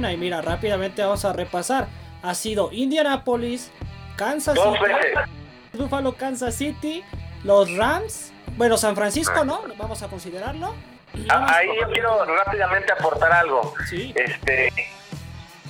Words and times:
una. 0.00 0.12
Y 0.12 0.16
mira, 0.16 0.40
rápidamente 0.40 1.02
vamos 1.02 1.24
a 1.24 1.32
repasar. 1.32 1.86
Ha 2.22 2.34
sido 2.34 2.70
Indianapolis, 2.72 3.70
Kansas 4.16 4.58
City, 4.58 5.78
Buffalo, 5.78 6.12
Kansas 6.16 6.54
City, 6.54 7.02
los 7.44 7.74
Rams, 7.76 8.32
bueno, 8.56 8.76
San 8.76 8.96
Francisco, 8.96 9.44
¿no? 9.44 9.62
Vamos 9.78 10.02
a 10.02 10.08
considerarlo. 10.08 10.74
Ah, 11.28 11.56
ahí 11.56 11.68
yo 11.80 11.90
quiero 11.92 12.24
rápidamente 12.24 12.92
aportar 12.92 13.32
algo. 13.32 13.74
Sí. 13.88 14.12
Este, 14.16 14.72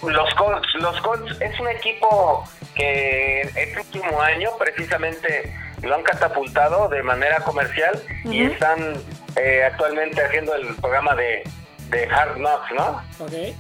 los 0.03 0.35
Colts, 0.35 0.69
los 0.75 1.01
Colts 1.01 1.41
es 1.41 1.61
un 1.61 1.69
equipo 1.69 2.45
que 2.75 3.43
este 3.43 3.81
último 3.81 4.21
año 4.21 4.51
precisamente 4.59 5.55
lo 5.83 5.95
han 5.95 6.03
catapultado 6.03 6.89
de 6.89 7.03
manera 7.03 7.41
comercial 7.41 8.03
y 8.25 8.45
están 8.45 8.95
eh, 9.37 9.65
actualmente 9.65 10.23
haciendo 10.23 10.55
el 10.55 10.75
programa 10.77 11.15
de, 11.15 11.43
de 11.91 12.05
Hard 12.07 12.37
Knocks, 12.37 12.73
¿no? 12.75 13.03
Ok. 13.25 13.55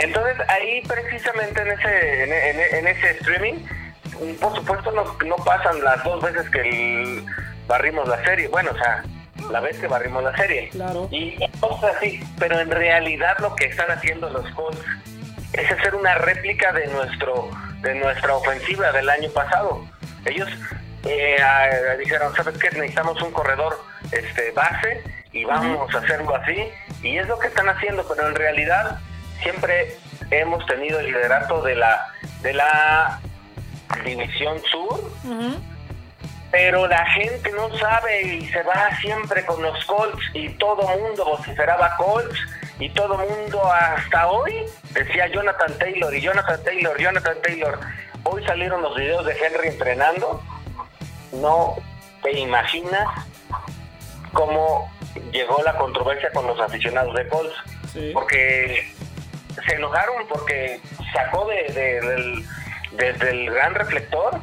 Entonces 0.00 0.36
ahí 0.48 0.82
precisamente 0.82 1.60
en 1.60 1.68
ese, 1.68 2.78
en, 2.78 2.86
ese 2.88 3.10
streaming, 3.10 3.54
por 4.40 4.54
supuesto 4.56 4.90
no, 4.92 5.04
no, 5.26 5.36
pasan 5.36 5.82
las 5.84 6.02
dos 6.04 6.22
veces 6.22 6.48
que 6.50 6.60
el, 6.60 7.24
barrimos 7.66 8.08
la 8.08 8.22
serie, 8.24 8.48
bueno, 8.48 8.70
o 8.72 8.76
sea, 8.76 9.04
la 9.50 9.60
vez 9.60 9.78
que 9.78 9.86
barrimos 9.86 10.22
la 10.22 10.36
serie. 10.36 10.68
Claro. 10.70 11.08
Y 11.10 11.36
cosas 11.60 11.96
así, 11.96 12.20
pero 12.38 12.58
en 12.60 12.70
realidad 12.70 13.36
lo 13.40 13.54
que 13.56 13.66
están 13.66 13.90
haciendo 13.90 14.30
los 14.30 14.48
Colts 14.54 14.80
es 15.52 15.70
hacer 15.70 15.94
una 15.94 16.14
réplica 16.14 16.72
de 16.72 16.86
nuestro 16.88 17.50
de 17.82 17.94
nuestra 17.94 18.34
ofensiva 18.34 18.92
del 18.92 19.08
año 19.08 19.30
pasado. 19.30 19.84
Ellos 20.24 20.48
eh, 21.04 21.36
dijeron, 21.98 22.34
¿sabes 22.34 22.58
qué? 22.58 22.70
Necesitamos 22.70 23.20
un 23.22 23.32
corredor 23.32 23.78
este 24.12 24.50
base 24.52 25.02
y 25.32 25.44
vamos 25.44 25.94
a 25.94 25.98
hacerlo 25.98 26.34
así. 26.36 26.68
Y 27.02 27.16
es 27.16 27.26
lo 27.26 27.38
que 27.38 27.48
están 27.48 27.68
haciendo, 27.68 28.06
pero 28.06 28.28
en 28.28 28.34
realidad 28.34 28.98
siempre 29.42 29.96
hemos 30.30 30.64
tenido 30.66 31.00
el 31.00 31.06
liderato 31.06 31.62
de 31.62 31.74
la 31.76 32.06
de 32.42 32.52
la 32.52 33.20
división 34.04 34.60
sur. 34.70 35.10
Pero 36.50 36.88
la 36.88 37.06
gente 37.12 37.52
no 37.52 37.76
sabe 37.78 38.22
y 38.22 38.46
se 38.48 38.62
va 38.64 38.90
siempre 39.00 39.46
con 39.46 39.62
los 39.62 39.84
Colts 39.84 40.22
y 40.34 40.48
todo 40.54 40.82
mundo 40.98 41.24
vociferaba 41.24 41.96
Colts 41.96 42.36
y 42.80 42.88
todo 42.90 43.16
mundo 43.16 43.64
hasta 43.72 44.26
hoy 44.26 44.66
decía 44.92 45.28
Jonathan 45.28 45.78
Taylor 45.78 46.12
y 46.12 46.20
Jonathan 46.20 46.60
Taylor, 46.64 46.98
Jonathan 46.98 47.36
Taylor. 47.42 47.78
Hoy 48.24 48.44
salieron 48.46 48.82
los 48.82 48.96
videos 48.96 49.24
de 49.26 49.32
Henry 49.32 49.68
entrenando. 49.68 50.42
No 51.32 51.76
te 52.22 52.36
imaginas 52.36 53.06
cómo 54.32 54.90
llegó 55.30 55.62
la 55.62 55.76
controversia 55.76 56.30
con 56.32 56.46
los 56.46 56.58
aficionados 56.58 57.14
de 57.14 57.28
Colts. 57.28 57.54
Porque 58.12 58.92
se 59.54 59.74
enojaron 59.74 60.26
porque 60.28 60.80
sacó 61.12 61.46
de, 61.46 62.44
desde 62.92 63.30
el 63.30 63.50
gran 63.50 63.74
reflector 63.74 64.40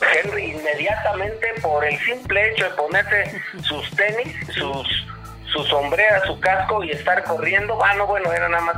Henry 0.00 0.52
inmediatamente 0.52 1.46
por 1.60 1.84
el 1.84 1.98
simple 2.00 2.50
hecho 2.50 2.64
de 2.64 2.70
ponerse 2.70 3.42
sus 3.62 3.90
tenis, 3.96 4.34
sus 4.54 5.06
su 5.52 5.64
sombrera, 5.64 6.24
su 6.26 6.38
casco 6.40 6.84
y 6.84 6.90
estar 6.90 7.24
corriendo. 7.24 7.82
Ah, 7.82 7.94
no, 7.94 8.06
bueno, 8.06 8.32
era 8.32 8.48
nada 8.48 8.62
más 8.64 8.76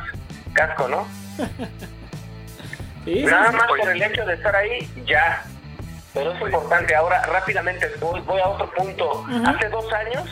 casco, 0.53 0.89
¿no? 0.89 1.07
nada 3.07 3.53
más 3.53 3.67
por 3.67 3.89
el 3.89 4.03
hecho 4.03 4.25
de 4.25 4.35
estar 4.35 4.55
ahí, 4.55 4.89
ya. 5.05 5.43
Pero 6.15 6.33
es 6.33 6.41
importante. 6.41 6.95
Ahora, 6.95 7.23
rápidamente, 7.23 7.91
voy, 8.01 8.21
voy 8.21 8.41
a 8.41 8.49
otro 8.49 8.71
punto. 8.73 9.27
Hace 9.47 9.69
dos 9.69 9.93
años 9.93 10.29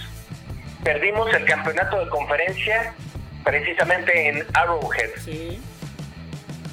perdimos 0.82 1.32
el 1.34 1.44
campeonato 1.44 1.98
de 1.98 2.08
conferencia 2.08 2.94
precisamente 3.48 4.28
en 4.28 4.46
Arrowhead. 4.54 5.10
Sí. 5.24 5.58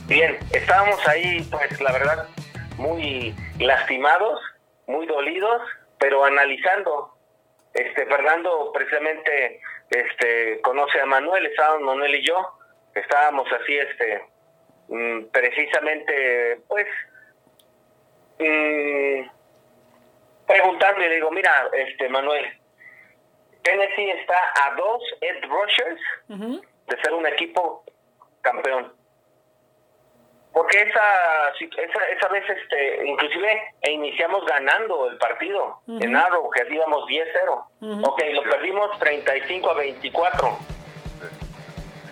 Bien, 0.08 0.38
estábamos 0.52 1.08
ahí, 1.08 1.42
pues 1.50 1.80
la 1.80 1.94
verdad, 1.94 2.28
muy 2.78 3.34
lastimados, 3.60 4.42
muy 4.86 5.06
dolidos, 5.06 5.62
pero 6.00 6.26
analizando 6.26 7.14
este 7.74 8.06
Fernando 8.06 8.72
precisamente 8.74 9.62
este 9.90 10.60
conoce 10.62 11.00
a 11.00 11.06
Manuel, 11.06 11.46
estábamos 11.46 11.84
Manuel 11.84 12.16
y 12.16 12.28
yo, 12.28 12.60
estábamos 12.94 13.48
así 13.54 13.78
este 13.78 14.22
mm, 14.90 15.26
precisamente 15.32 16.60
pues 16.68 16.88
mm, 18.38 19.30
preguntando 20.46 21.06
y 21.06 21.08
le 21.08 21.16
digo, 21.16 21.32
mira, 21.32 21.70
este 21.74 22.10
Manuel, 22.10 22.46
Tennessee 23.66 24.12
está 24.12 24.38
a 24.64 24.76
dos 24.76 25.02
Ed 25.22 25.44
Rushers 25.50 26.66
de 26.88 27.02
ser 27.02 27.14
un 27.14 27.26
equipo 27.28 27.84
campeón. 28.42 28.94
Porque 30.54 30.84
esa, 30.84 31.50
esa, 31.60 32.06
esa 32.16 32.28
vez 32.30 32.44
este 32.50 33.06
inclusive 33.06 33.62
e 33.82 33.92
iniciamos 33.92 34.46
ganando 34.46 35.10
el 35.10 35.18
partido 35.18 35.82
en 35.88 36.16
Arrow 36.16 36.50
que 36.50 36.74
íbamos 36.74 37.06
10-0 37.10 38.08
ok 38.08 38.22
lo 38.34 38.44
perdimos 38.44 38.98
35 39.00 39.70
a 39.70 39.74
24 39.74 40.58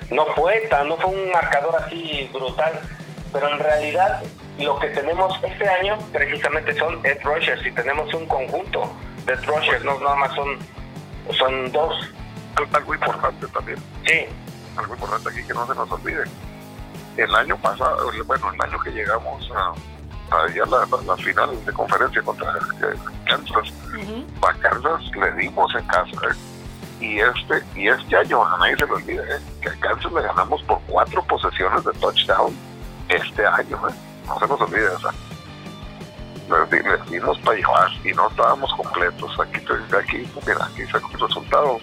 no 0.10 0.26
fue 0.36 0.68
no 0.86 0.98
fue 0.98 1.12
un 1.12 1.32
marcador 1.32 1.74
así 1.78 2.30
brutal 2.34 2.74
pero 3.32 3.48
en 3.48 3.60
realidad 3.60 4.22
lo 4.60 4.78
que 4.78 4.90
tenemos 4.90 5.42
este 5.42 5.70
año 5.70 5.98
precisamente 6.12 6.74
son 6.74 7.00
Ed 7.06 7.24
Rushers 7.24 7.66
y 7.66 7.72
tenemos 7.72 8.14
un 8.14 8.28
conjunto 8.28 8.94
de 9.26 9.34
Ed 9.36 9.46
Rushers 9.46 9.86
no 9.86 9.98
nada 10.02 10.16
más 10.18 10.36
son 10.36 10.60
son 11.32 11.72
dos. 11.72 11.96
Algo 12.74 12.94
importante 12.94 13.48
también. 13.48 13.80
Sí 14.06 14.28
algo 14.78 14.94
importante 14.94 15.30
aquí 15.30 15.44
que 15.44 15.54
no 15.54 15.66
se 15.68 15.76
nos 15.76 15.92
olvide 15.92 16.24
el 17.18 17.36
año 17.36 17.58
pasado, 17.58 18.12
bueno, 18.26 18.52
el 18.52 18.62
año 18.62 18.80
que 18.80 18.92
llegamos 18.92 19.50
a, 19.56 19.74
a 20.36 20.48
la, 21.06 21.18
final 21.18 21.66
de 21.66 21.74
conferencia 21.74 22.22
contra 22.22 22.54
Kansas, 23.26 23.74
a 24.42 24.54
Kansas 24.54 25.02
le 25.16 25.32
dimos 25.34 25.74
en 25.76 25.86
casa. 25.86 26.18
¿eh? 26.30 26.36
Y 27.00 27.20
este, 27.20 27.62
y 27.76 27.88
este 27.88 28.16
año, 28.16 28.46
a 28.46 28.58
nadie 28.58 28.78
se 28.78 28.88
lo 28.88 28.96
olvide, 28.96 29.22
¿eh? 29.22 29.40
que 29.62 29.70
a 29.70 29.80
Kansas 29.80 30.12
le 30.12 30.22
ganamos 30.22 30.64
por 30.64 30.80
cuatro 30.88 31.24
posesiones 31.24 31.84
de 31.84 31.92
touchdown 31.94 32.56
este 33.10 33.46
año. 33.46 33.78
¿eh? 33.90 33.94
No 34.28 34.40
se 34.40 34.48
nos 34.48 34.62
olvide, 34.62 34.88
o 34.88 35.00
sea, 35.00 35.12
les, 36.72 37.10
dimos 37.10 37.38
para 37.40 37.58
llevar 37.58 37.92
y 38.04 38.12
no 38.14 38.28
estábamos 38.30 38.74
completos. 38.74 39.40
Aquí, 39.40 39.60
aquí, 39.98 40.30
mira, 40.48 40.66
aquí 40.66 40.86
se 40.86 40.98
el 40.98 41.20
resultado. 41.20 41.78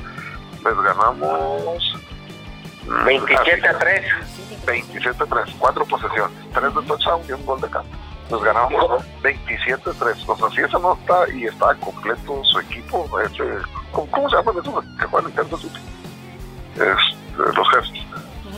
Les 0.65 0.77
ganamos 0.77 2.00
27 2.91 3.69
a 3.69 3.78
3. 3.78 4.05
27 4.67 5.23
a 5.23 5.27
3, 5.27 5.55
cuatro 5.59 5.84
posesiones, 5.87 6.37
tres 6.53 6.75
de 6.75 6.83
touchdown 6.83 7.23
y 7.28 7.33
un 7.33 7.47
gol 7.47 7.61
de 7.61 7.71
campo. 7.71 7.89
Nos 8.31 8.43
ganamos 8.43 9.05
27 9.23 9.91
a 9.91 9.93
3. 9.93 10.28
O 10.28 10.37
sea, 10.37 10.51
si 10.51 10.61
eso 10.61 10.78
no 10.78 10.95
está 10.95 11.33
y 11.33 11.47
está 11.47 11.75
completo 11.77 12.45
su 12.45 12.61
equipo, 12.61 13.09
ese, 13.21 13.45
¿cómo, 13.93 14.28
se 14.28 14.37
llama 14.37 14.53
eso 14.61 14.83
que 14.99 15.06
juegan 15.06 15.31
en 15.31 15.37
Kansas 15.37 15.61
City? 15.61 15.81
Es, 16.77 17.17
los 17.37 17.71
jefes. 17.71 18.05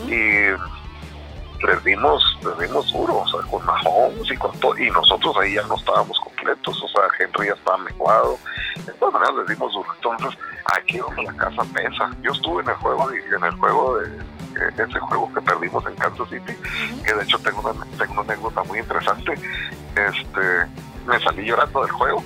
Y 0.07 1.65
les 1.65 1.83
dimos, 1.83 2.37
les 2.43 2.67
dimos 2.67 2.91
duro, 2.91 3.19
o 3.19 3.27
sea, 3.27 3.39
con 3.49 3.65
Mahomes 3.65 4.31
y 4.31 4.37
con 4.37 4.51
todo, 4.59 4.77
y 4.77 4.89
nosotros 4.91 5.35
ahí 5.37 5.53
ya 5.53 5.63
no 5.63 5.75
estábamos 5.75 6.19
completos, 6.19 6.83
o 6.83 6.87
sea, 6.89 7.03
Henry 7.19 7.47
ya 7.47 7.53
estaba 7.53 7.77
menguado, 7.77 8.37
de 8.85 8.91
todas 8.93 9.13
maneras 9.13 9.35
les 9.37 9.47
dimos 9.57 9.71
duro. 9.73 9.89
Entonces, 9.95 10.39
aquí 10.75 10.97
donde 10.97 11.23
la 11.23 11.33
casa 11.33 11.63
pesa. 11.73 12.11
Yo 12.21 12.31
estuve 12.31 12.63
en 12.63 12.69
el 12.69 12.75
juego, 12.75 13.11
en 13.11 13.43
el 13.43 13.51
juego 13.51 13.97
de 13.97 14.83
ese 14.83 14.99
juego 14.99 15.31
que 15.33 15.41
perdimos 15.41 15.85
en 15.85 15.95
Kansas 15.95 16.29
City, 16.29 16.53
que 17.05 17.13
de 17.13 17.23
hecho 17.23 17.39
tengo 17.39 17.61
una, 17.61 17.85
tengo 17.97 18.13
una 18.13 18.21
anécdota 18.21 18.63
muy 18.63 18.79
interesante. 18.79 19.33
Este, 19.95 20.65
me 21.05 21.19
salí 21.19 21.45
llorando 21.45 21.81
del 21.81 21.91
juego 21.91 22.23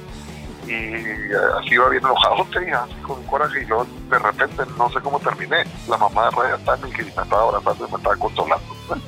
y 0.67 0.73
eh, 0.73 1.31
así 1.59 1.75
iba 1.75 1.89
bien 1.89 2.03
enojado, 2.03 2.35
así 2.43 2.95
con 3.01 3.23
coraje 3.23 3.61
y 3.61 3.65
luego 3.65 3.87
de 4.09 4.19
repente 4.19 4.63
no 4.77 4.89
sé 4.89 4.99
cómo 5.01 5.19
terminé. 5.19 5.63
La 5.87 5.97
mamá 5.97 6.25
de 6.25 6.31
Raya 6.31 6.57
Tanning 6.65 6.93
que 6.93 7.03
me 7.03 7.09
estaba 7.09 7.41
abrazando 7.43 7.87
y 7.87 7.91
me 7.91 7.97
estaba 7.97 8.15
consolando. 8.17 8.75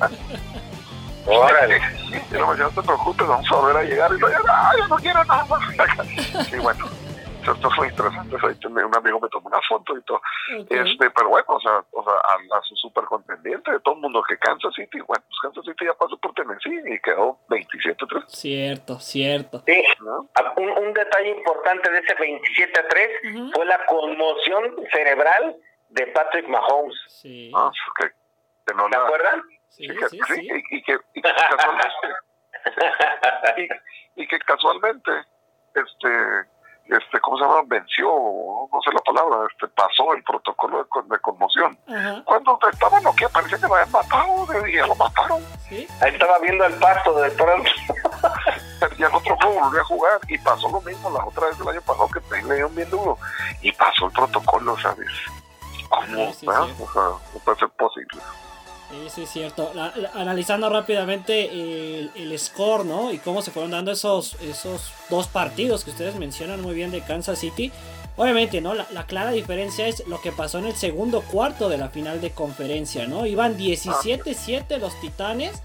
Órale. 1.26 1.80
Y 2.30 2.34
luego, 2.34 2.56
ya 2.56 2.64
no 2.64 2.70
te 2.70 2.82
preocupes, 2.82 3.26
vamos 3.26 3.46
a 3.50 3.56
volver 3.56 3.76
a 3.76 3.82
llegar. 3.82 4.12
Y 4.12 4.18
luego, 4.18 4.36
no, 4.38 4.78
yo 4.78 4.88
no 4.88 4.96
quiero 4.96 5.24
nada 5.24 5.44
más. 5.46 5.60
y 6.52 6.56
bueno, 6.56 6.84
esto 7.42 7.70
fue 7.70 7.88
interesante. 7.88 8.36
un 8.66 8.96
amigo 8.96 9.20
me 9.20 9.28
tomó 9.28 9.48
una 9.48 9.60
foto 9.66 9.96
y 9.96 10.02
todo. 10.02 10.20
Este, 10.68 11.10
pero 11.10 11.28
bueno, 11.28 11.46
o 11.48 11.60
sea, 11.60 11.84
o 11.90 12.04
sea 12.04 12.14
a, 12.14 12.62
su 12.62 12.76
super 12.76 13.04
contendiente 13.04 13.70
de 13.70 13.80
todo 13.80 13.94
el 13.94 14.00
mundo 14.00 14.22
que 14.22 14.36
Kansas 14.38 14.74
City, 14.74 15.00
bueno, 15.00 15.24
pues 15.26 15.38
Kansas 15.42 15.64
City 15.64 15.86
ya 15.86 15.94
pasó 15.94 16.16
por 16.18 16.34
Tennessee 16.34 16.80
y 16.86 17.00
quedó 17.00 17.38
27-3. 17.48 18.24
Cierto, 18.28 18.98
cierto. 19.00 19.62
Sí, 19.66 19.82
ah, 20.34 20.54
un, 20.56 20.92
detalle 20.92 21.30
importante 21.30 21.90
de 21.90 21.98
ese 21.98 22.16
27-3 22.16 23.52
fue 23.54 23.64
la 23.64 23.84
conmoción 23.86 24.76
cerebral 24.92 25.56
de 25.90 26.06
Patrick 26.08 26.48
Mahomes. 26.48 26.96
Sí. 27.08 27.50
Ah, 27.54 27.70
que, 27.98 28.10
¿Te 28.66 28.96
acuerdan? 28.96 29.42
Sí, 29.68 29.86
sí, 30.10 30.20
sí, 30.26 30.48
Y, 30.70 30.82
que, 30.82 30.98
y, 31.14 31.22
que 31.22 31.32
casualmente, 31.32 32.08
y, 34.16 34.22
y 34.22 34.26
que 34.26 34.38
casualmente 34.40 35.10
este 35.74 36.48
este, 36.90 37.20
¿cómo 37.20 37.38
se 37.38 37.44
llama? 37.44 37.62
Venció, 37.66 38.08
no 38.08 38.80
sé 38.82 38.90
la 38.92 39.00
palabra, 39.00 39.46
este, 39.50 39.68
pasó 39.68 40.12
el 40.14 40.22
protocolo 40.24 40.86
de, 41.08 41.18
conmoción. 41.20 41.78
Cuando 42.24 42.58
estaba 42.70 43.00
que 43.14 43.28
parecía 43.28 43.58
que 43.58 43.66
lo 43.66 43.74
habían 43.74 43.92
matado, 43.92 44.66
y 44.66 44.76
lo 44.76 44.94
mataron. 44.94 45.44
Ahí 45.70 46.12
estaba 46.12 46.38
viendo 46.40 46.64
el 46.64 46.74
pasto 46.74 47.20
de 47.20 47.30
pronto. 47.30 47.70
y 48.98 49.02
el 49.02 49.14
otro 49.14 49.36
juego 49.36 49.60
volvió 49.60 49.80
a 49.80 49.84
jugar 49.84 50.20
y 50.28 50.38
pasó 50.38 50.68
lo 50.68 50.80
mismo 50.80 51.10
la 51.10 51.24
otra 51.24 51.46
vez 51.46 51.58
del 51.58 51.68
año 51.68 51.80
pasado 51.82 52.08
que 52.08 52.42
le 52.42 52.54
dieron 52.54 52.74
bien 52.74 52.90
duro 52.90 53.18
y 53.62 53.72
pasó 53.72 54.06
el 54.06 54.12
protocolo, 54.12 54.76
¿sabes? 54.78 55.10
¿Cómo? 55.88 56.32
Sí, 56.32 56.46
o 56.46 56.92
sea, 56.92 57.02
no 57.34 57.40
puede 57.44 57.58
ser 57.58 57.68
posible. 57.70 58.20
Sí, 58.90 59.22
es 59.22 59.30
cierto. 59.30 59.72
analizando 60.14 60.68
rápidamente 60.68 61.48
el, 62.16 62.38
score, 62.38 62.84
¿no? 62.84 63.12
Y 63.12 63.18
cómo 63.18 63.40
se 63.42 63.50
fueron 63.50 63.70
dando 63.70 63.92
esos, 63.92 64.34
esos 64.40 64.92
dos 65.08 65.28
partidos 65.28 65.84
que 65.84 65.90
ustedes 65.90 66.16
mencionan 66.16 66.60
muy 66.60 66.74
bien 66.74 66.90
de 66.90 67.00
Kansas 67.00 67.38
City. 67.38 67.70
Obviamente, 68.16 68.60
¿no? 68.60 68.74
La, 68.74 69.06
clara 69.06 69.30
diferencia 69.30 69.86
es 69.86 70.06
lo 70.06 70.20
que 70.20 70.32
pasó 70.32 70.58
en 70.58 70.66
el 70.66 70.74
segundo 70.74 71.22
cuarto 71.22 71.68
de 71.68 71.78
la 71.78 71.88
final 71.88 72.20
de 72.20 72.32
conferencia, 72.32 73.06
¿no? 73.06 73.26
Iban 73.26 73.56
17-7 73.56 74.78
los 74.78 75.00
Titanes. 75.00 75.62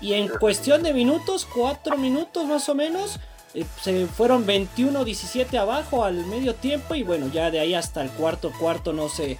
Y 0.00 0.12
en 0.12 0.28
cuestión 0.28 0.82
de 0.82 0.92
minutos, 0.92 1.48
4 1.54 1.96
minutos 1.96 2.44
más 2.44 2.68
o 2.68 2.74
menos, 2.74 3.18
eh, 3.54 3.64
se 3.80 4.06
fueron 4.06 4.46
21-17 4.46 5.56
abajo 5.56 6.04
al 6.04 6.26
medio 6.26 6.54
tiempo. 6.54 6.94
Y 6.94 7.02
bueno, 7.02 7.28
ya 7.32 7.50
de 7.50 7.60
ahí 7.60 7.74
hasta 7.74 8.02
el 8.02 8.10
cuarto 8.10 8.52
cuarto 8.58 8.92
no 8.92 9.08
se 9.08 9.38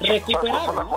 recuperaron 0.00 0.88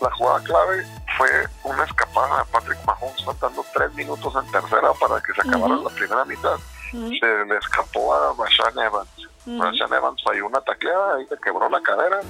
la 0.00 0.10
jugada 0.12 0.42
clave 0.44 0.86
fue 1.16 1.28
una 1.64 1.84
escapada 1.84 2.38
de 2.38 2.44
Patrick 2.50 2.78
Mahomes 2.86 3.24
faltando 3.24 3.64
tres 3.74 3.92
minutos 3.94 4.34
en 4.34 4.50
tercera 4.50 4.92
para 4.94 5.20
que 5.20 5.32
se 5.32 5.48
acabara 5.48 5.76
la 5.76 5.90
primera 5.90 6.24
mitad. 6.24 6.56
Se 6.90 7.44
le 7.44 7.56
escapó 7.56 8.14
a 8.14 8.34
Rashan 8.38 8.78
Evans. 8.78 9.08
Uh 9.46 9.94
Evans 9.94 10.22
falló 10.22 10.46
una 10.46 10.60
tacleada, 10.60 11.16
ahí 11.16 11.26
le 11.30 11.36
quebró 11.38 11.68
la 11.68 11.80
cadera 11.80 12.20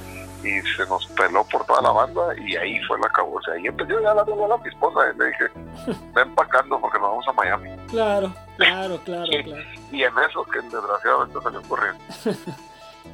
y 0.42 0.60
se 0.76 0.86
nos 0.86 1.06
peló 1.08 1.44
por 1.44 1.66
toda 1.66 1.82
la 1.82 1.90
banda 1.90 2.34
y 2.38 2.56
ahí 2.56 2.80
fue 2.84 2.98
la 2.98 3.06
acabó. 3.06 3.36
O 3.36 3.42
sea, 3.42 3.54
ahí 3.54 3.66
empezó 3.66 4.00
ya 4.00 4.14
la 4.14 4.22
a 4.22 4.58
mi 4.58 4.68
esposa 4.68 5.00
y 5.12 5.18
le 5.18 5.26
dije, 5.26 5.48
ven 6.14 6.28
empacando 6.28 6.80
porque 6.80 6.98
nos 6.98 7.08
vamos 7.08 7.28
a 7.28 7.32
Miami. 7.32 7.70
Claro, 7.88 8.32
claro, 8.56 9.00
claro, 9.04 9.26
claro. 9.44 9.62
y 9.90 10.02
en 10.02 10.18
eso 10.18 10.44
que 10.44 10.60
desgraciadamente 10.60 11.40
salió 11.42 11.62
corriendo. 11.62 12.04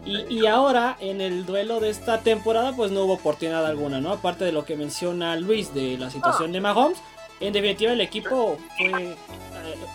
Y, 0.07 0.47
ahora, 0.47 0.97
en 1.01 1.21
el 1.21 1.47
duelo 1.47 1.81
de 1.81 1.91
esta 1.91 2.21
temporada, 2.21 2.73
pues 2.77 2.93
no 2.93 3.03
hubo 3.03 3.15
oportunidad 3.15 3.67
alguna, 3.67 4.01
¿no? 4.01 4.13
Aparte 4.13 4.45
de 4.45 4.53
lo 4.53 4.65
que 4.65 4.77
menciona 4.77 5.35
Luis 5.35 5.75
de 5.75 5.99
la 5.99 6.11
situación 6.11 6.53
de 6.53 6.61
Mahomes, 6.61 7.03
en 7.41 7.53
definitiva 7.53 7.93
el 7.93 8.01
equipo 8.01 8.57
fue 8.79 9.03
eh, 9.03 9.17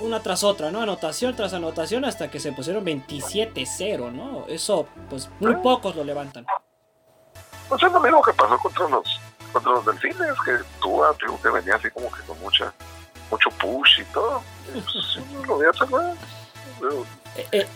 una 0.01 0.21
tras 0.21 0.43
otra, 0.43 0.69
¿no? 0.69 0.81
Anotación 0.81 1.33
tras 1.35 1.53
anotación 1.53 2.03
hasta 2.03 2.29
que 2.29 2.41
se 2.41 2.51
pusieron 2.51 2.85
27-0, 2.85 4.11
¿no? 4.11 4.45
Eso, 4.47 4.85
pues 5.09 5.29
muy 5.39 5.55
pocos 5.55 5.95
lo 5.95 6.03
levantan. 6.03 6.45
Pues 7.69 7.81
es 7.81 7.91
lo 7.91 7.99
mismo 8.01 8.21
que 8.21 8.33
pasó 8.33 8.57
contra 8.57 8.89
los, 8.89 9.19
contra 9.53 9.71
los 9.71 9.85
delfines, 9.85 10.33
que 10.45 10.57
tú, 10.81 11.01
que 11.41 11.49
venía 11.49 11.75
así 11.75 11.89
como 11.89 12.11
que 12.11 12.21
con 12.23 12.37
mucha, 12.41 12.73
mucho 13.29 13.49
push 13.51 14.01
y 14.01 14.03
todo. 14.05 14.43
pues, 14.73 15.19
lo 15.47 15.55
voy 15.55 15.65
a 15.65 17.20
hacer, 17.35 17.67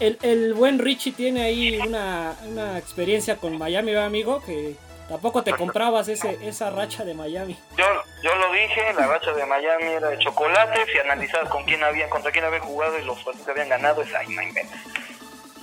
el, 0.00 0.18
el, 0.22 0.54
buen 0.54 0.78
Richie 0.78 1.12
tiene 1.12 1.44
ahí 1.44 1.78
una, 1.78 2.34
una 2.44 2.78
experiencia 2.78 3.36
con 3.36 3.56
Miami, 3.58 3.94
amigo, 3.94 4.42
que 4.44 4.76
tampoco 5.08 5.42
te 5.42 5.52
comprabas 5.54 6.08
ese, 6.08 6.38
esa 6.46 6.70
racha 6.70 7.04
de 7.04 7.14
Miami. 7.14 7.58
Yo, 7.76 7.84
yo 8.22 8.34
lo 8.34 8.52
dije, 8.52 8.92
la 8.94 9.06
racha 9.06 9.32
de 9.32 9.46
Miami 9.46 9.84
era 9.84 10.08
de 10.08 10.18
chocolates 10.18 10.88
y 10.94 10.98
analizar 10.98 11.48
con 11.48 11.64
quién 11.64 11.82
había, 11.84 12.08
contra 12.10 12.32
quién 12.32 12.44
había 12.44 12.60
jugado 12.60 12.98
y 12.98 13.04
los 13.04 13.22
partidos 13.22 13.46
que 13.46 13.52
habían 13.52 13.68
ganado 13.68 14.02
es 14.02 14.14
ahí, 14.14 14.36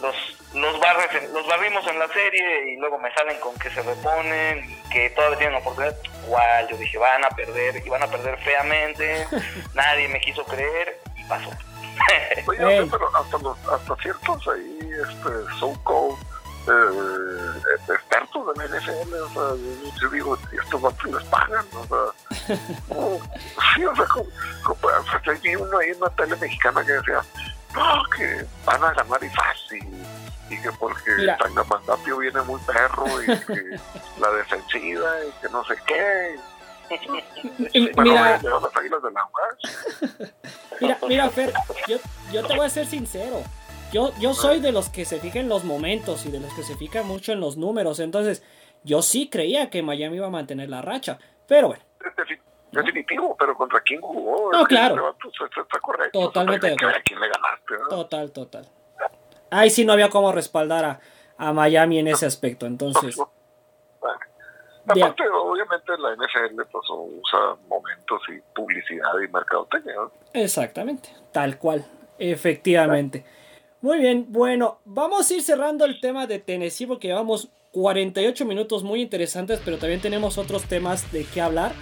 Los, 0.01 0.15
los, 0.53 0.79
barres, 0.79 1.29
los 1.31 1.47
barrimos 1.47 1.85
en 1.87 1.99
la 1.99 2.07
serie 2.07 2.71
y 2.71 2.77
luego 2.77 2.97
me 2.99 3.13
salen 3.13 3.39
con 3.39 3.57
que 3.59 3.69
se 3.69 3.81
reponen 3.81 4.69
y 4.69 4.89
que 4.89 5.09
todavía 5.11 5.37
tienen 5.37 5.55
oportunidad. 5.55 5.95
Igual, 6.25 6.67
yo 6.69 6.77
dije, 6.77 6.97
van 6.97 7.25
a 7.25 7.29
perder 7.29 7.85
y 7.85 7.89
van 7.89 8.03
a 8.03 8.07
perder 8.07 8.37
feamente. 8.39 9.27
Nadie 9.73 10.07
me 10.07 10.21
quiso 10.21 10.45
creer 10.45 10.99
pasó. 11.27 11.49
Oye, 12.47 12.87
pero 12.89 13.15
hasta, 13.15 13.37
los, 13.39 13.57
hasta 13.67 13.95
ciertos 13.97 14.47
ahí, 14.47 14.79
este, 14.81 15.59
so-called 15.59 16.17
eh, 16.67 17.61
expertos 17.89 18.47
de 18.47 18.67
la 18.67 18.77
NFL, 18.77 19.13
o 19.15 19.29
sea, 19.29 20.01
yo 20.01 20.09
digo, 20.09 20.37
estos 20.51 20.81
vatos 20.81 21.11
les 21.11 21.23
pagan, 21.25 21.65
o 21.73 21.85
sea, 21.85 22.47
sí, 23.75 23.85
o 23.85 23.95
sea, 23.95 24.05
como, 24.05 24.25
como, 24.63 25.41
vi 25.41 25.55
uno 25.55 25.77
ahí 25.77 25.89
en 25.89 25.97
una 25.97 26.09
tele 26.11 26.35
mexicana 26.37 26.85
que 26.85 26.93
decía, 26.93 27.21
no, 27.75 28.03
que 28.15 28.45
van 28.65 28.83
a 28.83 28.93
ganar 28.93 29.23
y 29.23 29.29
fácil, 29.29 30.05
y 30.49 30.61
que 30.61 30.71
porque 30.73 31.11
Tanga 31.37 31.65
viene 32.17 32.41
muy 32.43 32.61
perro, 32.61 33.05
y 33.21 33.25
que 33.25 33.79
la 34.21 34.31
defensiva, 34.31 35.09
y 35.27 35.31
que 35.41 35.49
no 35.49 35.65
sé 35.65 35.75
qué, 35.85 36.39
mira, 37.73 38.41
mira, 40.81 40.97
mira, 41.07 41.29
Fer, 41.29 41.53
yo, 41.87 41.97
yo 42.31 42.45
te 42.45 42.55
voy 42.55 42.65
a 42.65 42.69
ser 42.69 42.85
sincero. 42.85 43.41
Yo, 43.91 44.11
yo 44.19 44.33
soy 44.33 44.59
de 44.59 44.71
los 44.71 44.89
que 44.89 45.05
se 45.05 45.19
fijan 45.19 45.43
en 45.43 45.49
los 45.49 45.63
momentos 45.63 46.25
y 46.25 46.31
de 46.31 46.39
los 46.39 46.51
que 46.53 46.63
se 46.63 46.75
fijan 46.75 47.07
mucho 47.07 47.31
en 47.31 47.39
los 47.39 47.57
números. 47.57 47.99
Entonces, 47.99 48.43
yo 48.83 49.03
sí 49.03 49.29
creía 49.29 49.69
que 49.69 49.83
Miami 49.83 50.17
iba 50.17 50.27
a 50.27 50.31
mantener 50.31 50.69
la 50.69 50.81
racha. 50.81 51.19
Pero 51.47 51.67
bueno. 51.67 51.83
Definitivo, 52.71 53.35
pero 53.37 53.55
¿contra 53.55 53.81
quién 53.81 54.01
jugó? 54.01 54.51
No, 54.51 54.63
claro. 54.65 55.15
Está 55.23 55.79
correcto. 55.79 56.19
Totalmente 56.19 56.67
de 56.67 56.73
acuerdo. 56.73 56.97
¿A 56.97 57.01
quién 57.01 57.19
le 57.19 57.27
ganaste? 57.27 57.75
Total, 57.87 58.31
total. 58.31 58.67
Ahí 59.51 59.69
sí 59.69 59.85
no 59.85 59.93
había 59.93 60.09
cómo 60.09 60.31
respaldar 60.31 60.85
a, 60.85 60.99
a 61.37 61.53
Miami 61.53 61.99
en 61.99 62.07
ese 62.07 62.25
aspecto. 62.25 62.65
Entonces. 62.65 63.15
Aparte, 64.85 65.23
obviamente 65.29 65.97
la 65.97 66.15
NFL 66.15 66.61
pues, 66.71 66.85
usa 66.89 67.55
momentos 67.69 68.21
y 68.29 68.39
publicidad 68.53 69.13
y 69.25 69.31
mercadotecnia. 69.31 69.95
Exactamente, 70.33 71.09
tal 71.31 71.57
cual, 71.57 71.85
efectivamente. 72.19 73.25
Muy 73.81 73.99
bien, 73.99 74.25
bueno, 74.29 74.79
vamos 74.85 75.29
a 75.29 75.33
ir 75.33 75.41
cerrando 75.41 75.85
el 75.85 75.99
tema 75.99 76.27
de 76.27 76.39
Tennessee 76.39 76.87
porque 76.87 77.09
llevamos 77.09 77.49
48 77.73 78.45
minutos 78.45 78.83
muy 78.83 79.01
interesantes, 79.01 79.59
pero 79.65 79.77
también 79.77 79.99
tenemos 79.99 80.37
otros 80.37 80.63
temas 80.65 81.11
de 81.11 81.25
qué 81.25 81.41
hablar. 81.41 81.73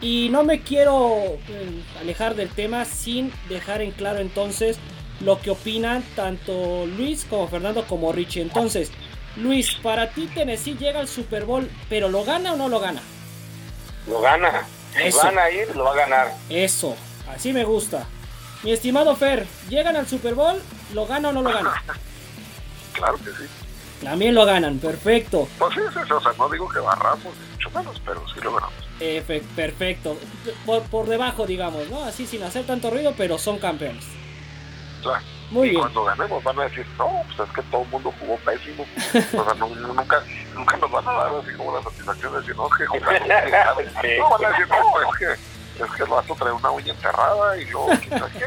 Y 0.00 0.28
no 0.30 0.42
me 0.42 0.60
quiero 0.60 1.14
eh, 1.14 1.82
alejar 2.00 2.34
del 2.34 2.50
tema 2.50 2.84
sin 2.84 3.32
dejar 3.48 3.80
en 3.80 3.92
claro 3.92 4.18
entonces 4.18 4.78
lo 5.20 5.40
que 5.40 5.50
opinan 5.50 6.02
tanto 6.14 6.84
Luis 6.86 7.24
como 7.24 7.48
Fernando 7.48 7.86
como 7.86 8.12
Richie. 8.12 8.42
Entonces, 8.42 8.92
Luis, 9.36 9.74
para 9.82 10.08
ti 10.10 10.28
Tennessee 10.34 10.76
llega 10.76 11.00
al 11.00 11.08
Super 11.08 11.44
Bowl, 11.44 11.70
pero 11.88 12.08
¿lo 12.08 12.24
gana 12.24 12.54
o 12.54 12.56
no 12.56 12.68
lo 12.68 12.80
gana? 12.80 13.02
Lo 14.08 14.20
gana. 14.20 14.66
Si 14.94 15.16
van 15.16 15.38
a 15.38 15.50
ir, 15.50 15.76
lo 15.76 15.84
va 15.84 15.92
a 15.92 15.96
ganar. 15.96 16.34
Eso, 16.48 16.96
así 17.28 17.52
me 17.52 17.64
gusta. 17.64 18.06
Mi 18.62 18.72
estimado 18.72 19.14
Fer, 19.14 19.46
¿llegan 19.68 19.96
al 19.96 20.08
Super 20.08 20.34
Bowl? 20.34 20.60
¿Lo 20.94 21.06
gana 21.06 21.28
o 21.28 21.32
no 21.32 21.42
lo 21.42 21.52
gana? 21.52 21.82
claro 22.92 23.18
que 23.18 23.30
sí. 23.30 23.46
También 24.02 24.34
lo 24.34 24.46
ganan, 24.46 24.78
perfecto. 24.78 25.48
Pues 25.58 25.74
sí, 25.74 25.80
sí, 25.92 26.12
o 26.12 26.20
sea, 26.20 26.32
no 26.38 26.48
digo 26.48 26.68
que 26.68 26.78
barramos, 26.78 27.34
mucho 27.52 27.70
menos, 27.70 28.00
pero 28.04 28.22
sí 28.28 28.40
lo 28.40 28.54
ganamos. 28.54 28.74
perfecto. 29.54 30.16
Por, 30.64 30.82
por 30.84 31.06
debajo, 31.06 31.46
digamos, 31.46 31.88
¿no? 31.90 32.04
Así 32.04 32.26
sin 32.26 32.42
hacer 32.42 32.64
tanto 32.66 32.90
ruido, 32.90 33.14
pero 33.16 33.36
son 33.38 33.58
campeones. 33.58 34.04
Claro. 35.02 35.24
Muy 35.50 35.68
y 35.68 35.70
bien. 35.70 35.82
cuando 35.82 36.04
ganemos 36.04 36.42
van 36.42 36.58
a 36.58 36.62
decir, 36.64 36.86
no, 36.98 37.22
pues 37.26 37.48
es 37.48 37.54
que 37.54 37.62
todo 37.62 37.82
el 37.82 37.88
mundo 37.88 38.12
jugó 38.18 38.36
pésimo. 38.38 38.82
O 38.82 39.44
sea, 39.44 39.54
no, 39.54 39.68
nunca, 39.68 40.22
nunca 40.54 40.76
nos 40.76 40.90
van 40.90 41.08
a 41.08 41.12
dar 41.12 41.32
así 41.36 41.52
como 41.56 41.76
la 41.76 41.82
satisfacción 41.82 42.32
de 42.32 42.40
decir, 42.40 42.56
no, 42.56 42.68
que 42.70 42.86
jugamos. 42.86 43.20
no, 43.28 44.28
van 44.30 44.44
a 44.44 44.48
decir, 44.50 44.68
no, 44.68 45.12
es 45.12 45.18
que, 45.18 45.32
es 45.84 45.90
que 45.92 46.02
el 46.02 46.08
vato 46.08 46.34
trae 46.34 46.52
una 46.52 46.70
uña 46.70 46.92
enterrada 46.92 47.56
y 47.58 47.64
luego, 47.66 47.90
quizás 48.00 48.32
qué. 48.32 48.46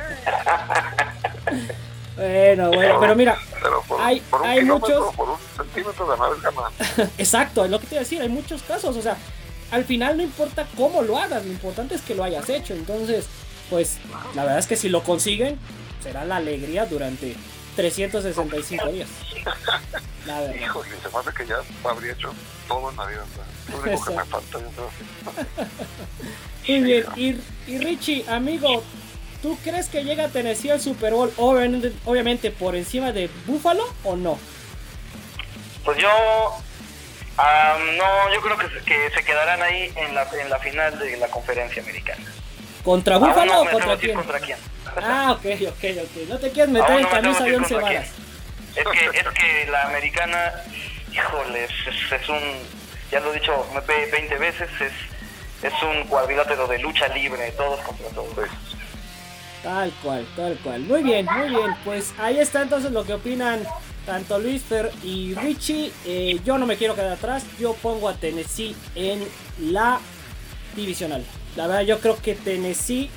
Bueno, 2.20 2.70
bueno, 2.72 3.00
pero 3.00 3.16
mira, 3.16 3.38
por, 3.88 4.02
hay, 4.02 4.20
por 4.20 4.42
un 4.42 4.48
hay 4.48 4.62
muchos. 4.66 5.16
Por 5.16 5.30
un 5.30 5.38
centímetro 5.56 6.06
ganar 6.06 6.32
es 6.36 6.42
ganar. 6.42 7.10
Exacto, 7.18 7.64
es 7.64 7.72
lo 7.72 7.80
que 7.80 7.88
te 7.88 7.96
iba 7.96 8.02
a 8.02 8.04
decir, 8.04 8.22
hay 8.22 8.28
muchos 8.28 8.62
casos, 8.64 8.98
o 8.98 9.02
sea, 9.02 9.16
al 9.72 9.86
final 9.86 10.18
no 10.18 10.24
importa 10.24 10.68
cómo 10.76 11.02
lo 11.02 11.18
hagas, 11.18 11.46
lo 11.46 11.52
importante 11.52 11.96
es 11.96 12.02
que 12.02 12.16
lo 12.16 12.24
hayas 12.24 12.50
hecho. 12.50 12.74
Entonces, 12.74 13.28
pues, 13.70 14.00
la 14.36 14.44
verdad 14.44 14.60
es 14.60 14.68
que 14.68 14.76
si 14.76 14.90
lo 14.90 15.04
consiguen, 15.04 15.60
será 16.02 16.26
la 16.26 16.38
alegría 16.38 16.86
durante 16.86 17.36
365 17.76 18.88
días. 18.92 19.10
La 20.26 20.42
verdad. 20.42 20.56
Híjole, 20.56 20.90
se 21.02 21.10
me 21.10 21.18
hace 21.18 21.34
que 21.34 21.46
ya 21.46 21.58
habría 21.90 22.14
hecho 22.14 22.34
todo 22.68 22.90
en 22.90 22.98
la 22.98 23.06
vida. 23.06 23.26
Lo 23.72 23.78
único 23.78 24.06
que 24.06 24.16
me 24.16 24.26
falta, 24.26 24.60
yo 24.60 24.70
creo. 24.72 24.90
Muy 26.68 26.82
bien, 26.82 27.06
y, 27.16 27.72
y 27.72 27.78
Richie, 27.80 28.26
amigo, 28.28 28.84
¿tú 29.42 29.58
crees 29.64 29.88
que 29.88 30.04
llega 30.04 30.26
a 30.26 30.28
Tennessee 30.28 30.70
al 30.70 30.80
Super 30.80 31.14
Bowl 31.14 31.34
obviamente, 31.38 31.94
obviamente 32.06 32.52
por 32.52 32.76
encima 32.76 33.12
de 33.12 33.30
Buffalo 33.48 33.84
o 34.04 34.16
no? 34.16 34.38
Pues 35.84 35.98
yo 35.98 36.10
no, 37.98 38.34
yo 38.34 38.42
creo 38.42 38.58
que, 38.58 38.68
que, 38.84 39.10
se 39.12 39.24
quedarán 39.24 39.62
ahí 39.62 39.92
en 39.96 40.14
la, 40.14 40.24
en 40.24 40.50
la 40.50 40.60
final 40.60 41.00
de 41.00 41.18
la 41.18 41.28
conferencia 41.28 41.82
americana. 41.82 42.26
¿Contra 42.84 43.18
Buffalo 43.18 43.62
o 43.62 43.70
contra 43.70 43.98
quién? 43.98 44.16
contra 44.16 44.40
quién? 44.40 44.58
Ah, 45.04 45.32
ok, 45.34 45.46
ok, 45.68 45.84
ok. 46.04 46.30
No 46.30 46.40
te 46.40 46.52
quieres 46.52 46.72
meter 46.72 47.00
en 47.00 47.08
camisa 47.08 47.44
de 47.44 47.56
once 47.58 47.76
varas. 47.76 48.10
Es 48.76 48.86
que, 48.86 49.20
es 49.20 49.28
que 49.28 49.72
la 49.72 49.84
americana, 49.88 50.54
híjole, 51.12 51.66
es, 51.66 51.72
es, 52.12 52.30
un, 52.30 52.40
ya 53.12 53.20
lo 53.20 53.34
he 53.34 53.40
dicho 53.40 53.66
20 53.88 54.38
veces, 54.38 54.70
es, 54.80 54.94
es 55.64 55.74
un 55.84 56.08
cuadrilátero 56.08 56.68
de 56.68 56.80
lucha 56.80 57.08
libre, 57.10 57.52
todos 57.58 57.80
contra 57.82 58.08
todos. 58.10 58.50
Tal 59.64 59.92
cual, 60.02 60.26
tal 60.36 60.58
cual. 60.64 60.82
Muy 60.82 61.04
bien, 61.04 61.26
muy 61.26 61.50
bien. 61.50 61.76
Pues 61.84 62.14
ahí 62.18 62.40
está 62.40 62.62
entonces 62.62 62.92
lo 62.92 63.04
que 63.04 63.14
opinan 63.14 63.64
tanto 64.06 64.40
Luis 64.40 64.64
Fer 64.64 64.92
y 65.04 65.34
Richie. 65.36 65.92
Eh, 66.06 66.40
yo 66.46 66.58
no 66.58 66.66
me 66.66 66.78
quiero 66.78 66.96
quedar 66.96 67.12
atrás. 67.12 67.44
Yo 67.60 67.74
pongo 67.74 68.08
a 68.08 68.16
Tennessee 68.16 68.76
en 68.96 69.28
la 69.60 70.00
divisional. 70.76 71.24
La 71.56 71.68
verdad, 71.68 71.82
yo 71.82 72.00
creo 72.00 72.22
que 72.22 72.36
Tennessee. 72.36 73.10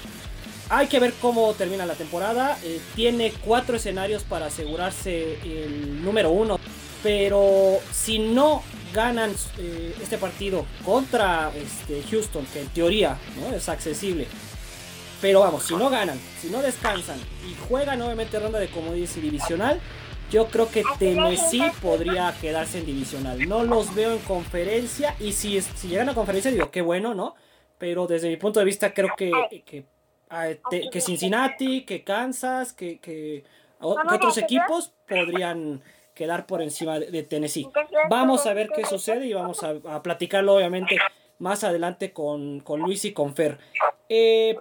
Hay 0.69 0.87
que 0.87 1.01
ver 1.01 1.13
cómo 1.21 1.53
termina 1.55 1.87
la 1.87 1.95
temporada. 1.95 2.59
Eh, 2.65 2.81
tiene 2.95 3.33
cuatro 3.45 3.77
escenarios 3.77 4.23
para 4.25 4.47
asegurarse 4.47 5.39
el 5.43 6.05
número 6.05 6.31
uno. 6.31 6.59
Pero 7.03 7.79
si 7.93 8.19
no 8.19 8.63
ganan 8.93 9.35
eh, 9.59 9.95
este 10.01 10.19
partido 10.19 10.67
contra 10.85 11.51
este, 11.57 12.03
Houston, 12.11 12.47
que 12.47 12.61
en 12.61 12.69
teoría 12.69 13.19
¿no? 13.41 13.55
es 13.55 13.69
accesible, 13.69 14.29
pero 15.21 15.41
vamos, 15.41 15.65
si 15.65 15.75
no 15.75 15.89
ganan, 15.89 16.19
si 16.41 16.49
no 16.49 16.61
descansan 16.61 17.19
y 17.49 17.55
juegan 17.69 17.99
nuevamente 17.99 18.39
ronda 18.39 18.59
de 18.59 18.69
comodines 18.69 19.17
y 19.17 19.21
divisional, 19.21 19.81
yo 20.33 20.49
creo 20.49 20.69
que 20.69 20.83
Tennessee 20.99 21.71
podría 21.81 22.35
quedarse 22.41 22.79
en 22.79 22.87
divisional. 22.87 23.49
No 23.49 23.65
los 23.65 23.95
veo 23.95 24.13
en 24.13 24.19
conferencia 24.21 25.15
y 25.21 25.33
si, 25.33 25.61
llegan 25.87 26.09
a 26.09 26.15
conferencia 26.15 26.51
digo 26.51 26.71
qué 26.71 26.81
bueno, 26.83 27.15
¿no? 27.15 27.35
Pero 27.79 28.07
desde 28.07 28.29
mi 28.31 28.37
punto 28.37 28.59
de 28.59 28.67
vista 28.67 28.95
creo 28.95 29.11
que, 29.17 29.31
ah, 30.33 30.49
que 30.91 31.01
Cincinnati, 31.01 31.85
que 31.85 32.03
Kansas, 32.03 32.73
que, 32.73 32.99
que, 32.99 33.45
otros 33.81 34.39
equipos 34.39 34.93
podrían 35.09 35.83
quedar 36.15 36.47
por 36.47 36.63
encima 36.63 36.99
de, 36.99 37.23
Tennessee. 37.23 37.69
Vamos 38.09 38.47
a 38.47 38.53
ver 38.53 38.69
qué 38.75 38.85
sucede 38.85 39.27
y 39.27 39.33
vamos 39.33 39.63
a, 39.63 39.75
a 39.87 40.03
platicarlo 40.03 40.55
obviamente 40.55 40.99
más 41.39 41.65
adelante 41.65 42.13
con, 42.13 42.61
con 42.61 42.81
Luis 42.81 43.05
y 43.05 43.13
con 43.13 43.35
Fer. 43.35 43.59
Eh, 44.09 44.57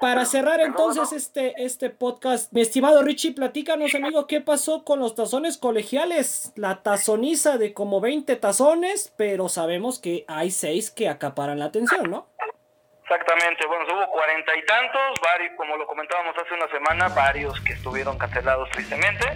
para 0.00 0.24
cerrar 0.24 0.60
entonces 0.60 1.12
este, 1.12 1.54
este 1.62 1.88
podcast, 1.88 2.52
mi 2.52 2.60
estimado 2.60 3.02
Richie, 3.02 3.34
platícanos, 3.34 3.94
amigo, 3.94 4.26
¿qué 4.26 4.40
pasó 4.40 4.82
con 4.82 4.98
los 4.98 5.14
tazones 5.14 5.58
colegiales? 5.58 6.52
La 6.56 6.82
tazoniza 6.82 7.56
de 7.56 7.72
como 7.72 8.00
20 8.00 8.34
tazones, 8.34 9.12
pero 9.16 9.48
sabemos 9.48 10.00
que 10.00 10.24
hay 10.26 10.50
6 10.50 10.90
que 10.90 11.08
acaparan 11.08 11.60
la 11.60 11.66
atención, 11.66 12.10
¿no? 12.10 12.26
Exactamente, 13.12 13.66
bueno, 13.66 13.84
hubo 13.92 14.10
cuarenta 14.10 14.56
y 14.56 14.64
tantos, 14.64 15.20
varios, 15.22 15.52
como 15.58 15.76
lo 15.76 15.86
comentábamos 15.86 16.34
hace 16.34 16.54
una 16.54 16.66
semana, 16.68 17.08
varios 17.08 17.60
que 17.60 17.74
estuvieron 17.74 18.16
cancelados 18.16 18.70
tristemente, 18.70 19.26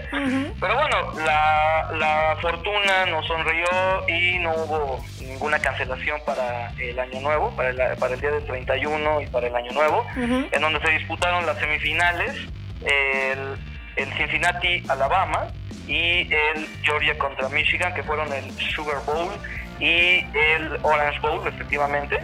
pero 0.58 0.76
bueno, 0.76 1.12
la, 1.26 1.90
la, 1.92 2.36
fortuna 2.40 3.04
nos 3.04 3.26
sonrió 3.26 3.66
y 4.08 4.38
no 4.38 4.54
hubo 4.54 5.04
ninguna 5.20 5.58
cancelación 5.58 6.18
para 6.24 6.70
el 6.78 6.98
año 6.98 7.20
nuevo, 7.20 7.54
para 7.54 7.68
el, 7.68 7.98
para 7.98 8.14
el 8.14 8.20
día 8.20 8.30
del 8.30 8.46
31 8.46 9.20
y 9.20 9.26
para 9.26 9.46
el 9.46 9.54
año 9.54 9.72
nuevo, 9.72 10.06
en 10.16 10.62
donde 10.62 10.80
se 10.80 10.92
disputaron 10.92 11.44
las 11.44 11.58
semifinales, 11.58 12.34
el, 12.80 13.58
el 13.96 14.12
Cincinnati, 14.14 14.84
Alabama 14.88 15.48
y 15.86 16.32
el 16.32 16.66
Georgia 16.82 17.18
contra 17.18 17.50
Michigan, 17.50 17.92
que 17.92 18.02
fueron 18.02 18.32
el 18.32 18.50
Sugar 18.52 19.04
Bowl 19.04 19.30
y 19.78 20.24
el 20.34 20.78
Orange 20.82 21.20
Bowl, 21.20 21.44
respectivamente. 21.44 22.18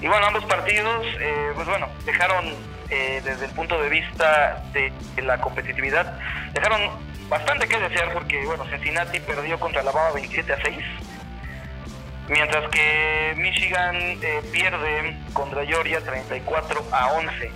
Y 0.00 0.06
bueno, 0.06 0.26
ambos 0.26 0.44
partidos, 0.44 1.06
eh, 1.20 1.52
pues 1.54 1.66
bueno, 1.66 1.88
dejaron 2.04 2.46
eh, 2.90 3.20
desde 3.24 3.46
el 3.46 3.52
punto 3.52 3.80
de 3.80 3.88
vista 3.88 4.62
de, 4.72 4.92
la 5.22 5.38
competitividad, 5.40 6.18
dejaron 6.52 6.90
bastante 7.28 7.68
que 7.68 7.78
desear 7.78 8.12
porque, 8.12 8.44
bueno, 8.46 8.64
Cincinnati 8.66 9.20
perdió 9.20 9.58
contra 9.58 9.80
Alabama 9.80 10.12
27 10.14 10.52
a 10.52 10.62
6. 10.62 10.78
Mientras 12.28 12.68
que 12.70 13.34
Michigan 13.36 13.94
eh, 13.96 14.42
pierde 14.52 15.16
contra 15.32 15.64
Georgia 15.64 16.00
34 16.00 16.84
a 16.90 17.12
11. 17.12 17.52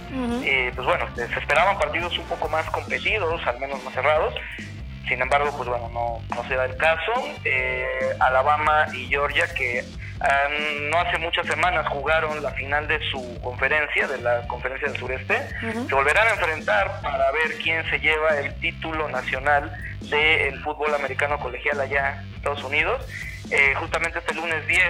pues 0.76 0.86
bueno, 0.86 1.08
se 1.16 1.24
esperaban 1.24 1.76
partidos 1.76 2.16
un 2.16 2.24
poco 2.26 2.48
más 2.48 2.70
competidos, 2.70 3.44
al 3.48 3.58
menos 3.58 3.82
más 3.82 3.92
cerrados. 3.94 4.32
Sin 5.08 5.20
embargo, 5.20 5.52
pues 5.56 5.68
bueno, 5.68 5.88
no, 5.88 6.20
no 6.34 6.48
se 6.48 6.54
da 6.54 6.64
el 6.64 6.76
caso. 6.76 7.12
Eh, 7.44 7.84
Alabama 8.20 8.86
y 8.94 9.06
Georgia, 9.06 9.46
que 9.54 9.84
no 10.90 10.98
hace 10.98 11.18
muchas 11.18 11.46
semanas 11.46 11.86
jugaron 11.88 12.42
la 12.42 12.50
final 12.52 12.86
de 12.86 13.00
su 13.10 13.40
conferencia, 13.42 14.06
de 14.06 14.18
la 14.18 14.46
conferencia 14.46 14.88
del 14.88 14.98
sureste, 14.98 15.48
se 15.88 15.94
volverán 15.94 16.28
a 16.28 16.32
enfrentar 16.32 17.00
para 17.00 17.30
ver 17.32 17.56
quién 17.62 17.88
se 17.88 17.98
lleva 18.00 18.38
el 18.38 18.54
título 18.60 19.08
nacional 19.08 19.72
del 20.02 20.60
fútbol 20.62 20.94
americano 20.94 21.38
colegial 21.38 21.80
allá 21.80 22.22
en 22.22 22.34
Estados 22.34 22.62
Unidos. 22.64 23.06
Eh, 23.50 23.74
justamente 23.76 24.18
este 24.18 24.34
lunes 24.34 24.66
10 24.66 24.82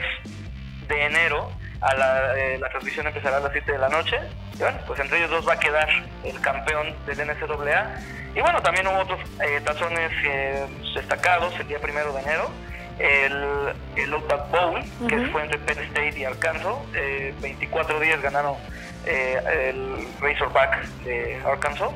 de 0.89 1.07
enero, 1.07 1.53
a 1.81 1.95
la, 1.95 2.39
eh, 2.39 2.59
la 2.59 2.69
transmisión 2.69 3.07
empezará 3.07 3.39
a 3.39 3.41
las 3.41 3.53
7 3.53 3.73
de 3.73 3.79
la 3.79 3.89
noche. 3.89 4.19
Y 4.55 4.59
bueno, 4.59 4.79
pues 4.87 5.01
entre 5.01 5.19
ellos 5.19 5.31
dos 5.31 5.49
va 5.49 5.55
a 5.55 5.59
quedar 5.59 5.89
el 6.25 6.41
campeón 6.41 6.95
del 7.07 7.27
NCAA 7.27 7.97
y 8.35 8.41
bueno, 8.41 8.63
también 8.63 8.87
hubo 8.87 8.99
otros 8.99 9.19
eh, 9.41 9.61
tazones 9.65 10.13
eh, 10.25 10.67
destacados 10.95 11.59
el 11.59 11.67
día 11.67 11.79
primero 11.81 12.13
de 12.13 12.21
enero. 12.23 12.51
El, 12.99 13.73
el 13.97 14.13
Outback 14.13 14.51
Bowl, 14.51 14.83
que 15.09 15.19
fue 15.29 15.43
entre 15.43 15.59
Penn 15.61 15.79
State 15.85 16.19
y 16.19 16.25
Arkansas. 16.25 16.77
24 17.41 17.97
eh, 17.97 18.07
días 18.07 18.21
ganaron 18.21 18.57
el 19.07 20.07
Razorback 20.21 20.85
de 21.05 21.41
Arkansas. 21.47 21.91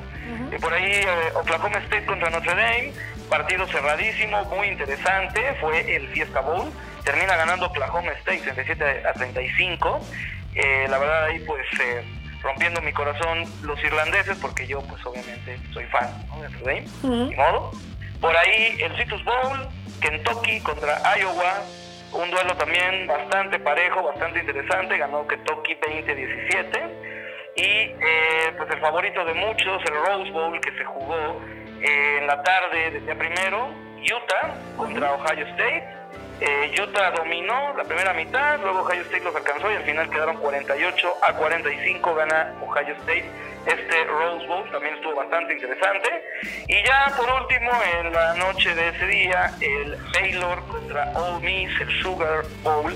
Y 0.50 0.58
por 0.58 0.72
ahí 0.72 1.02
Oklahoma 1.34 1.78
State 1.78 2.06
contra 2.06 2.30
Notre 2.30 2.54
Dame. 2.54 2.92
Partido 3.28 3.66
cerradísimo, 3.66 4.44
muy 4.46 4.68
interesante. 4.68 5.40
Fue 5.60 5.96
el 5.96 6.08
Fiesta 6.08 6.40
Bowl. 6.40 6.70
Termina 7.04 7.36
ganando 7.36 7.66
Oklahoma 7.66 8.12
State 8.12 8.40
37 8.40 9.02
a 9.06 9.12
35. 9.12 10.00
la 10.88 10.98
verdad 10.98 11.24
ahí 11.24 11.40
pues 11.40 11.66
rompiendo 12.44 12.80
mi 12.82 12.92
corazón 12.92 13.44
los 13.62 13.82
irlandeses, 13.82 14.38
porque 14.38 14.66
yo 14.66 14.82
pues 14.82 15.04
obviamente 15.06 15.58
soy 15.72 15.84
fan 15.86 16.08
de 16.40 16.48
Notre 16.48 16.86
Dame, 17.02 17.36
modo. 17.36 17.72
Por 18.20 18.36
ahí 18.36 18.76
el 18.80 18.96
Citrus 18.96 19.24
Bowl, 19.24 19.68
Kentucky 20.00 20.60
contra 20.60 21.00
Iowa, 21.18 21.62
un 22.12 22.30
duelo 22.30 22.54
también 22.56 23.06
bastante 23.06 23.58
parejo, 23.58 24.02
bastante 24.02 24.40
interesante, 24.40 24.98
ganó 24.98 25.26
Kentucky 25.26 25.74
20-17. 25.74 27.24
Y 27.56 27.62
eh, 27.62 28.52
pues 28.56 28.70
el 28.70 28.80
favorito 28.80 29.24
de 29.24 29.34
muchos, 29.34 29.82
el 29.84 29.94
Rose 29.94 30.30
Bowl, 30.30 30.60
que 30.60 30.72
se 30.76 30.84
jugó 30.84 31.40
eh, 31.84 32.18
en 32.18 32.26
la 32.26 32.42
tarde 32.42 32.92
del 32.92 33.04
día 33.04 33.14
primero, 33.14 33.68
Utah 34.00 34.54
contra 34.76 35.12
Ohio 35.12 35.46
State. 35.48 35.84
Eh, 36.40 36.74
Utah 36.82 37.10
dominó 37.10 37.74
la 37.76 37.84
primera 37.84 38.14
mitad, 38.14 38.58
luego 38.60 38.80
Ohio 38.80 39.02
State 39.02 39.22
los 39.22 39.36
alcanzó 39.36 39.70
y 39.70 39.74
al 39.76 39.84
final 39.84 40.08
quedaron 40.08 40.38
48 40.38 41.14
a 41.22 41.34
45, 41.34 42.14
gana 42.14 42.54
Ohio 42.62 42.94
State. 43.00 43.30
Este 43.66 44.04
Rose 44.04 44.46
Bowl 44.46 44.70
también 44.70 44.94
estuvo 44.94 45.14
bastante 45.14 45.52
interesante. 45.52 46.08
Y 46.68 46.82
ya 46.86 47.12
por 47.16 47.30
último, 47.42 47.70
en 47.98 48.12
la 48.12 48.34
noche 48.34 48.74
de 48.74 48.88
ese 48.88 49.06
día, 49.06 49.50
el 49.60 49.96
Baylor 50.12 50.66
contra 50.66 51.12
Ole 51.14 51.44
Miss, 51.44 51.80
el 51.80 52.02
Sugar 52.02 52.44
Bowl. 52.62 52.94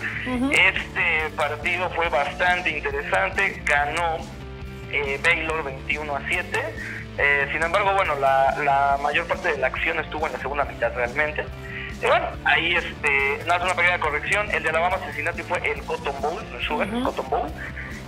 Este 0.51 1.31
partido 1.37 1.91
fue 1.91 2.09
bastante 2.09 2.71
interesante, 2.71 3.63
ganó 3.65 4.17
eh, 4.91 5.21
Baylor 5.23 5.63
21 5.63 6.17
a 6.17 6.23
7. 6.29 6.98
Eh, 7.19 7.49
sin 7.53 7.63
embargo, 7.63 7.93
bueno, 7.95 8.15
la, 8.17 8.55
la 8.65 8.99
mayor 9.03 9.27
parte 9.27 9.53
de 9.53 9.59
la 9.59 9.67
acción 9.67 9.99
estuvo 9.99 10.27
en 10.27 10.33
la 10.33 10.39
segunda 10.39 10.65
mitad 10.65 10.93
realmente. 10.95 11.45
Y 12.01 12.07
bueno, 12.07 12.29
ahí 12.45 12.77
este, 12.77 13.41
nada, 13.47 13.65
una 13.65 13.75
pequeña 13.75 13.99
corrección. 13.99 14.49
El 14.53 14.63
de 14.63 14.69
Alabama 14.69 14.99
Cincinnati 15.05 15.43
fue 15.43 15.59
el 15.69 15.83
Cotton 15.85 16.15
Bowl, 16.21 16.43
el 16.55 16.65
Sugar 16.65 16.89
Cotton 17.03 17.29
Bowl. 17.29 17.51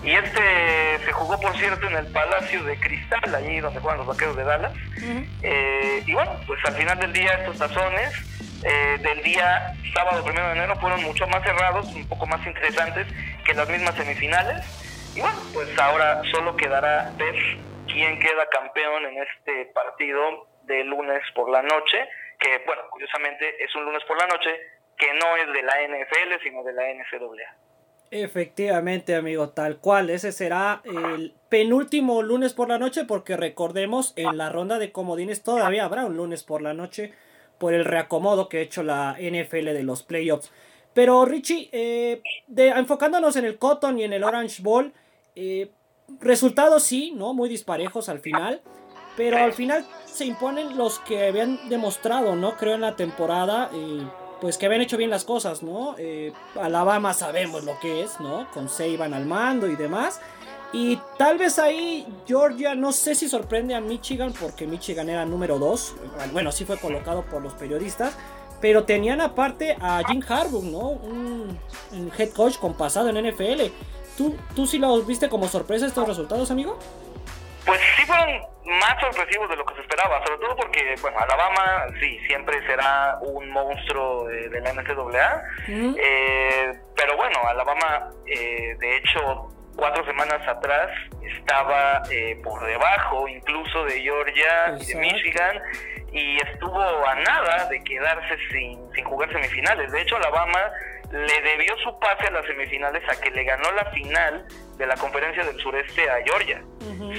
Y 0.02 0.12
este 0.12 0.98
se 1.04 1.12
jugó, 1.12 1.38
por 1.40 1.54
cierto, 1.56 1.86
en 1.88 1.96
el 1.96 2.06
Palacio 2.06 2.62
de 2.64 2.78
Cristal, 2.78 3.34
allí 3.34 3.60
donde 3.60 3.80
juegan 3.80 3.98
los 3.98 4.06
vaqueros 4.06 4.36
de 4.36 4.44
Dallas. 4.44 4.72
Eh, 5.42 6.02
y 6.06 6.12
bueno, 6.14 6.32
pues 6.46 6.60
al 6.64 6.74
final 6.74 6.98
del 7.00 7.12
día, 7.12 7.32
estos 7.32 7.58
tazones 7.58 8.12
eh, 8.62 8.98
del 9.02 9.22
día 9.22 9.74
sábado 9.92 10.22
primero 10.22 10.46
de 10.46 10.52
enero 10.52 10.76
fueron 10.76 11.02
mucho 11.02 11.26
más 11.26 11.42
cerrados, 11.42 11.86
un 11.94 12.06
poco 12.06 12.26
más 12.26 12.46
interesantes 12.46 13.06
que 13.44 13.54
las 13.54 13.68
mismas 13.68 13.94
semifinales. 13.96 14.64
Y 15.14 15.20
bueno, 15.20 15.38
pues 15.52 15.76
ahora 15.78 16.22
solo 16.30 16.56
quedará 16.56 17.10
ver 17.18 17.34
quién 17.92 18.18
queda 18.18 18.46
campeón 18.48 19.06
en 19.06 19.22
este 19.22 19.66
partido 19.72 20.48
de 20.64 20.84
lunes 20.84 21.22
por 21.34 21.50
la 21.50 21.62
noche 21.62 22.08
que 22.40 22.62
bueno, 22.66 22.82
curiosamente 22.90 23.62
es 23.62 23.74
un 23.76 23.84
lunes 23.84 24.02
por 24.08 24.18
la 24.18 24.26
noche, 24.26 24.50
que 24.96 25.12
no 25.14 25.36
es 25.36 25.46
de 25.52 25.62
la 25.62 25.74
NFL, 25.86 26.42
sino 26.42 26.64
de 26.64 26.72
la 26.72 26.82
NCAA. 26.92 27.56
Efectivamente, 28.10 29.14
amigo, 29.14 29.50
tal 29.50 29.78
cual. 29.78 30.10
Ese 30.10 30.32
será 30.32 30.80
el 30.84 31.34
penúltimo 31.48 32.22
lunes 32.22 32.54
por 32.54 32.68
la 32.68 32.78
noche, 32.78 33.04
porque 33.04 33.36
recordemos, 33.36 34.14
en 34.16 34.36
la 34.36 34.48
ronda 34.48 34.78
de 34.78 34.90
comodines 34.90 35.44
todavía 35.44 35.84
habrá 35.84 36.06
un 36.06 36.16
lunes 36.16 36.42
por 36.42 36.60
la 36.62 36.74
noche 36.74 37.12
por 37.58 37.74
el 37.74 37.84
reacomodo 37.84 38.48
que 38.48 38.58
ha 38.58 38.62
hecho 38.62 38.82
la 38.82 39.16
NFL 39.20 39.66
de 39.66 39.82
los 39.82 40.02
playoffs. 40.02 40.50
Pero 40.94 41.24
Richie, 41.24 41.68
eh, 41.72 42.22
enfocándonos 42.56 43.36
en 43.36 43.44
el 43.44 43.58
Cotton 43.58 43.98
y 43.98 44.04
en 44.04 44.14
el 44.14 44.24
Orange 44.24 44.62
Bowl, 44.62 44.92
eh, 45.36 45.70
resultados 46.20 46.82
sí, 46.82 47.12
¿no? 47.14 47.34
Muy 47.34 47.48
disparejos 47.48 48.08
al 48.08 48.20
final. 48.20 48.62
pero 49.16 49.36
al 49.38 49.52
final 49.52 49.84
se 50.06 50.24
imponen 50.24 50.78
los 50.78 50.98
que 51.00 51.26
habían 51.26 51.68
demostrado, 51.68 52.36
¿no? 52.36 52.56
Creo 52.56 52.74
en 52.74 52.80
la 52.80 52.96
temporada, 52.96 53.68
eh, 53.74 54.06
pues 54.40 54.56
que 54.56 54.66
habían 54.66 54.80
hecho 54.80 54.96
bien 54.96 55.10
las 55.10 55.24
cosas, 55.24 55.62
¿no? 55.62 55.94
Eh, 55.98 56.32
Alabama 56.58 57.12
sabemos 57.12 57.64
lo 57.64 57.78
que 57.80 58.02
es, 58.02 58.18
¿no? 58.20 58.50
Con 58.52 58.68
Saban 58.68 59.12
al 59.12 59.26
mando 59.26 59.66
y 59.66 59.76
demás. 59.76 60.20
Y 60.72 60.98
tal 61.18 61.36
vez 61.36 61.58
ahí 61.58 62.06
Georgia, 62.26 62.74
no 62.74 62.92
sé 62.92 63.14
si 63.14 63.28
sorprende 63.28 63.74
a 63.74 63.80
Michigan, 63.80 64.32
porque 64.38 64.66
Michigan 64.66 65.08
era 65.08 65.26
número 65.26 65.58
2. 65.58 65.94
Bueno, 66.32 66.52
sí 66.52 66.64
fue 66.64 66.78
colocado 66.78 67.22
por 67.22 67.42
los 67.42 67.54
periodistas. 67.54 68.16
Pero 68.60 68.84
tenían 68.84 69.20
aparte 69.20 69.76
a 69.80 70.02
Jim 70.06 70.22
Harbaugh, 70.26 70.62
¿no? 70.62 70.90
Un, 70.90 71.58
head 72.16 72.30
coach 72.30 72.58
con 72.58 72.74
pasado 72.74 73.08
en 73.08 73.26
NFL. 73.26 73.72
¿Tú, 74.16 74.36
¿Tú 74.54 74.66
sí 74.66 74.78
lo 74.78 75.00
viste 75.02 75.28
como 75.28 75.48
sorpresa 75.48 75.86
estos 75.86 76.06
resultados, 76.06 76.50
amigo? 76.50 76.78
Pues 77.64 77.80
sí 77.96 78.04
fueron 78.04 78.40
más 78.64 79.00
sorpresivos 79.00 79.48
de 79.48 79.56
lo 79.56 79.64
que 79.64 79.74
se 79.74 79.80
esperaba, 79.80 80.24
sobre 80.24 80.38
todo 80.38 80.56
porque, 80.56 80.94
bueno, 81.02 81.18
Alabama 81.18 81.86
sí, 82.00 82.18
siempre 82.26 82.64
será 82.66 83.18
un 83.20 83.50
monstruo 83.50 84.26
de, 84.26 84.60
la 84.60 84.72
NCAA, 84.72 85.44
eh, 85.68 86.72
pero 86.96 87.16
bueno, 87.16 87.38
Alabama, 87.48 88.10
eh, 88.26 88.76
de 88.78 88.96
hecho, 88.96 89.48
cuatro 89.76 90.04
semanas 90.04 90.46
atrás 90.46 90.90
estaba 91.22 92.02
eh, 92.10 92.38
por 92.42 92.64
debajo 92.64 93.26
incluso 93.28 93.84
de 93.84 94.00
Georgia 94.02 94.76
y 94.78 94.84
de 94.84 94.94
Michigan 94.96 95.62
y 96.12 96.36
estuvo 96.38 96.80
a 96.80 97.14
nada 97.14 97.66
de 97.66 97.82
quedarse 97.82 98.36
sin, 98.50 98.92
sin 98.94 99.04
jugar 99.04 99.32
semifinales. 99.32 99.90
De 99.92 100.02
hecho, 100.02 100.16
Alabama 100.16 100.70
le 101.10 101.40
debió 101.42 101.76
su 101.78 101.98
pase 101.98 102.26
a 102.28 102.30
las 102.30 102.46
semifinales 102.46 103.02
a 103.08 103.20
que 103.20 103.30
le 103.30 103.44
ganó 103.44 103.70
la 103.72 103.84
final 103.86 104.46
de 104.76 104.86
la 104.86 104.96
conferencia 104.96 105.44
del 105.44 105.58
sureste 105.60 106.08
a 106.08 106.22
Georgia. 106.22 106.62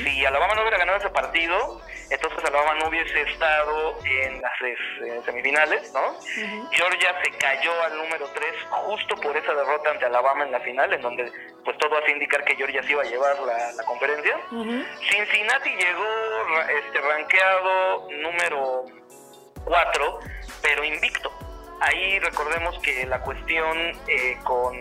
Si 0.04 0.26
Alabama 0.26 0.56
no 0.56 0.62
hubiera 0.62 0.78
ganado 0.78 1.00
ese 1.00 1.10
partido, 1.10 1.82
entonces 2.10 2.44
Alabama 2.46 2.76
no 2.80 2.88
hubiese 2.88 3.22
estado 3.22 3.98
en 4.06 4.42
las 4.42 5.26
semifinales, 5.26 5.94
¿no? 5.94 6.16
Georgia 6.72 7.16
se 7.24 7.32
cayó 7.38 7.72
al 7.84 7.98
número 7.98 8.28
3 8.34 8.46
justo 8.70 9.16
por 9.18 9.36
esa 9.36 9.54
derrota 9.54 9.92
ante 9.92 10.06
Alabama 10.06 10.46
en 10.46 10.52
la 10.52 10.60
final, 10.62 10.94
en 10.94 11.02
donde 11.02 11.32
pues 11.66 11.78
todo 11.78 11.98
hace 11.98 12.12
indicar 12.12 12.44
que 12.46 12.56
Georgia 12.56 12.82
se 12.84 12.92
iba 12.92 13.02
a 13.02 13.06
llevar 13.06 13.38
la, 13.40 13.84
conferencia. 13.86 14.38
Cincinnati 14.50 15.70
llegó 15.70 16.06
este 16.80 17.02
rankeado 17.02 18.08
número 18.12 18.86
4, 19.66 20.20
pero 20.62 20.84
invicto 20.84 21.32
ahí 21.82 22.20
recordemos 22.20 22.78
que 22.80 23.06
la 23.06 23.20
cuestión 23.22 23.78
eh, 24.08 24.38
con, 24.44 24.74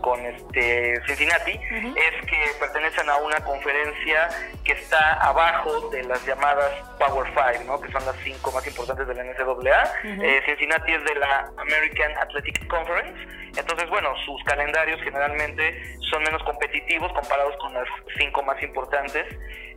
con 0.00 0.24
este 0.24 1.00
Cincinnati 1.06 1.52
es 1.52 2.26
que 2.26 2.38
pertenecen 2.58 3.08
a 3.08 3.16
una 3.16 3.36
conferencia 3.44 4.28
que 4.64 4.72
está 4.72 5.14
abajo 5.14 5.90
de 5.90 6.02
las 6.04 6.24
llamadas 6.26 6.70
Power 6.98 7.28
Five, 7.32 7.64
¿no? 7.66 7.80
que 7.80 7.92
son 7.92 8.04
las 8.06 8.16
cinco 8.24 8.50
más 8.52 8.66
importantes 8.66 9.06
de 9.06 9.14
la 9.14 9.24
NCAA. 9.24 9.92
Eh, 10.04 10.42
Cincinnati 10.46 10.92
es 10.92 11.04
de 11.04 11.14
la 11.16 11.50
American 11.58 12.16
Athletic 12.18 12.66
Conference. 12.68 13.40
Entonces, 13.56 13.88
bueno, 13.90 14.10
sus 14.24 14.42
calendarios 14.44 15.00
generalmente 15.02 15.96
son 16.10 16.22
menos 16.22 16.42
competitivos 16.44 17.12
comparados 17.12 17.54
con 17.60 17.74
las 17.74 17.86
cinco 18.16 18.42
más 18.42 18.62
importantes. 18.62 19.26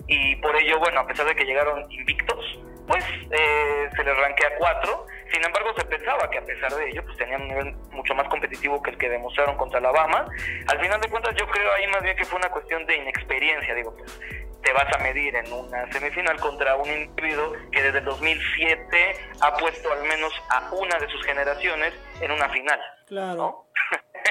Y 0.08 0.36
por 0.38 0.56
ello, 0.56 0.80
bueno, 0.80 1.02
a 1.02 1.08
pesar 1.08 1.26
de 1.26 1.36
que 1.36 1.46
llegaron 1.46 1.92
invictos, 1.92 2.60
pues 2.88 3.04
eh, 3.32 3.90
se 3.96 4.04
les 4.04 4.18
ranquea 4.18 4.56
cuatro. 4.58 5.06
Sin 5.32 5.44
embargo, 5.44 5.74
se 5.78 5.86
pensaba 5.86 6.30
que 6.30 6.38
a 6.38 6.46
pesar 6.46 6.72
de 6.74 6.90
ello, 6.90 7.04
pues 7.06 7.18
tenían 7.18 7.42
un 7.42 7.48
nivel 7.48 7.74
mucho 7.92 8.14
más 8.14 8.28
competitivo 8.28 8.82
que 8.82 8.92
el 8.92 8.98
que 8.98 9.10
demostraron 9.10 9.58
contra 9.58 9.80
Alabama. 9.80 10.28
Al 10.68 10.80
final 10.80 11.02
de 11.02 11.10
cuentas, 11.10 11.36
yo 11.36 11.48
creo 11.48 11.74
ahí 11.74 11.88
más 11.88 12.04
bien 12.04 12.16
que 12.16 12.26
fue 12.26 12.38
una 12.38 12.50
cuestión 12.50 12.86
de 12.86 12.98
inexperiencia. 12.98 13.74
Digo, 13.74 13.96
pues 13.96 14.20
te 14.64 14.74
vas 14.74 14.96
a 14.96 15.00
medir 15.00 15.36
en 15.36 15.52
una 15.52 15.92
semifinal 15.92 16.40
contra 16.40 16.76
un 16.76 16.90
individuo 16.90 17.54
que 17.72 17.84
desde 17.84 18.00
el 18.00 18.06
2007 18.06 19.16
ha 19.42 19.54
puesto 19.56 19.92
al 19.92 20.04
menos 20.04 20.32
a 20.50 20.72
una 20.72 20.98
de 21.00 21.08
sus 21.10 21.24
generaciones 21.26 21.94
en 22.22 22.32
una 22.32 22.50
final. 22.50 22.80
Claro. 23.08 23.66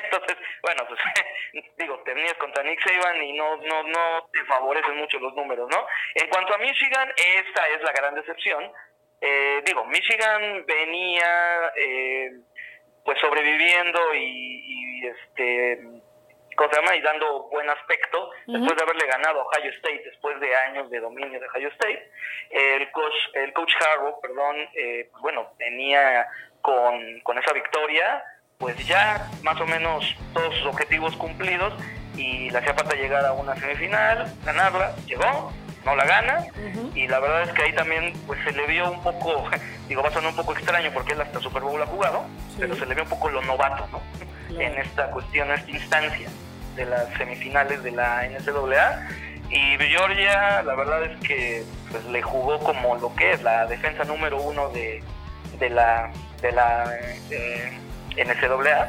Entonces, 0.05 0.37
bueno, 0.63 0.87
pues 0.89 1.01
digo, 1.79 1.99
tenías 2.05 2.35
contra 2.35 2.63
Nick 2.63 2.81
Saban 2.87 3.23
y 3.23 3.33
no, 3.33 3.57
no, 3.57 3.83
no 3.85 4.29
te 4.33 4.45
favorecen 4.45 4.97
mucho 4.97 5.19
los 5.19 5.35
números, 5.35 5.69
¿no? 5.71 5.87
En 6.15 6.29
cuanto 6.29 6.55
a 6.55 6.59
Michigan, 6.59 7.13
esta 7.17 7.69
es 7.69 7.83
la 7.83 7.93
gran 7.93 8.15
decepción. 8.15 8.73
Eh, 9.21 9.63
digo, 9.65 9.85
Michigan 9.85 10.67
venía 10.67 11.73
eh, 11.77 12.33
pues 13.05 13.19
sobreviviendo 13.21 14.15
y, 14.15 15.07
este 15.07 15.79
¿cómo 16.57 16.71
se 16.71 16.81
llama? 16.81 16.95
y 16.95 17.01
dando 17.01 17.49
buen 17.49 17.69
aspecto 17.71 18.31
después 18.47 18.77
de 18.77 18.83
haberle 18.83 19.07
ganado 19.07 19.41
a 19.41 19.45
Ohio 19.45 19.71
State 19.73 20.03
después 20.05 20.39
de 20.39 20.55
años 20.55 20.91
de 20.91 21.01
dominio 21.01 21.41
de 21.41 21.47
Ohio 21.47 21.69
State 21.69 22.11
el 22.51 22.91
coach 22.93 23.15
el 23.35 23.53
coach 23.53 23.73
Harbaugh 23.81 24.21
perdón 24.21 24.57
eh, 24.75 25.09
bueno 25.21 25.53
venía 25.59 26.27
con, 26.61 27.21
con 27.21 27.39
esa 27.39 27.53
victoria 27.53 28.23
pues 28.63 28.77
ya 28.87 29.29
más 29.43 29.61
o 29.61 29.67
menos 29.67 30.05
todos 30.33 30.55
sus 30.55 30.67
objetivos 30.67 31.17
cumplidos 31.17 31.75
y 32.17 32.49
le 32.49 32.59
hacía 32.59 32.75
falta 32.75 32.95
llegar 32.95 33.27
a 33.27 33.33
una 33.33 33.57
semifinal, 33.57 34.33
ganarla, 34.45 34.95
llegó, 35.05 35.53
no 35.85 35.97
la 35.97 36.05
gana 36.05 36.47
y 36.95 37.09
la 37.09 37.19
verdad 37.19 37.43
es 37.43 37.53
que 37.55 37.63
ahí 37.65 37.73
también 37.73 38.13
pues 38.25 38.39
se 38.45 38.53
le 38.53 38.65
vio 38.69 38.89
un 38.89 39.03
poco, 39.03 39.51
digo 39.89 40.01
va 40.01 40.11
a 40.11 40.13
sonar 40.13 40.31
un 40.31 40.37
poco 40.37 40.53
extraño 40.53 40.93
porque 40.95 41.13
él 41.13 41.21
hasta 41.21 41.41
Super 41.41 41.63
Bowl 41.63 41.83
ha 41.83 41.87
jugado, 41.87 42.25
pero 42.57 42.77
se 42.77 42.87
le 42.87 42.95
vio 42.95 43.03
un 43.03 43.09
poco 43.11 43.31
lo 43.31 43.43
novato 43.43 43.85
¿no? 43.91 44.01
en 44.61 44.79
esta 44.79 45.11
cuestión, 45.11 45.49
en 45.51 45.59
esta 45.59 45.71
instancia 45.73 46.29
de 46.77 46.87
las 46.87 47.13
semifinales 47.19 47.83
de 47.83 47.91
la 47.91 48.29
NCAA 48.29 49.09
y 49.51 49.77
Georgia 49.77 50.63
la 50.63 50.77
verdad 50.77 51.03
es 51.03 51.19
que 51.27 51.65
pues 51.91 52.05
le 52.05 52.23
jugó 52.23 52.61
como 52.61 52.95
lo 52.95 53.13
que 53.17 53.33
es 53.33 53.43
la 53.43 53.67
defensa 53.67 54.05
número 54.05 54.41
uno 54.41 54.69
de, 54.69 55.03
de 55.59 55.69
la 55.69 56.13
de 56.41 56.53
la 56.53 56.85
eh, 58.17 58.25
NCAA. 58.25 58.89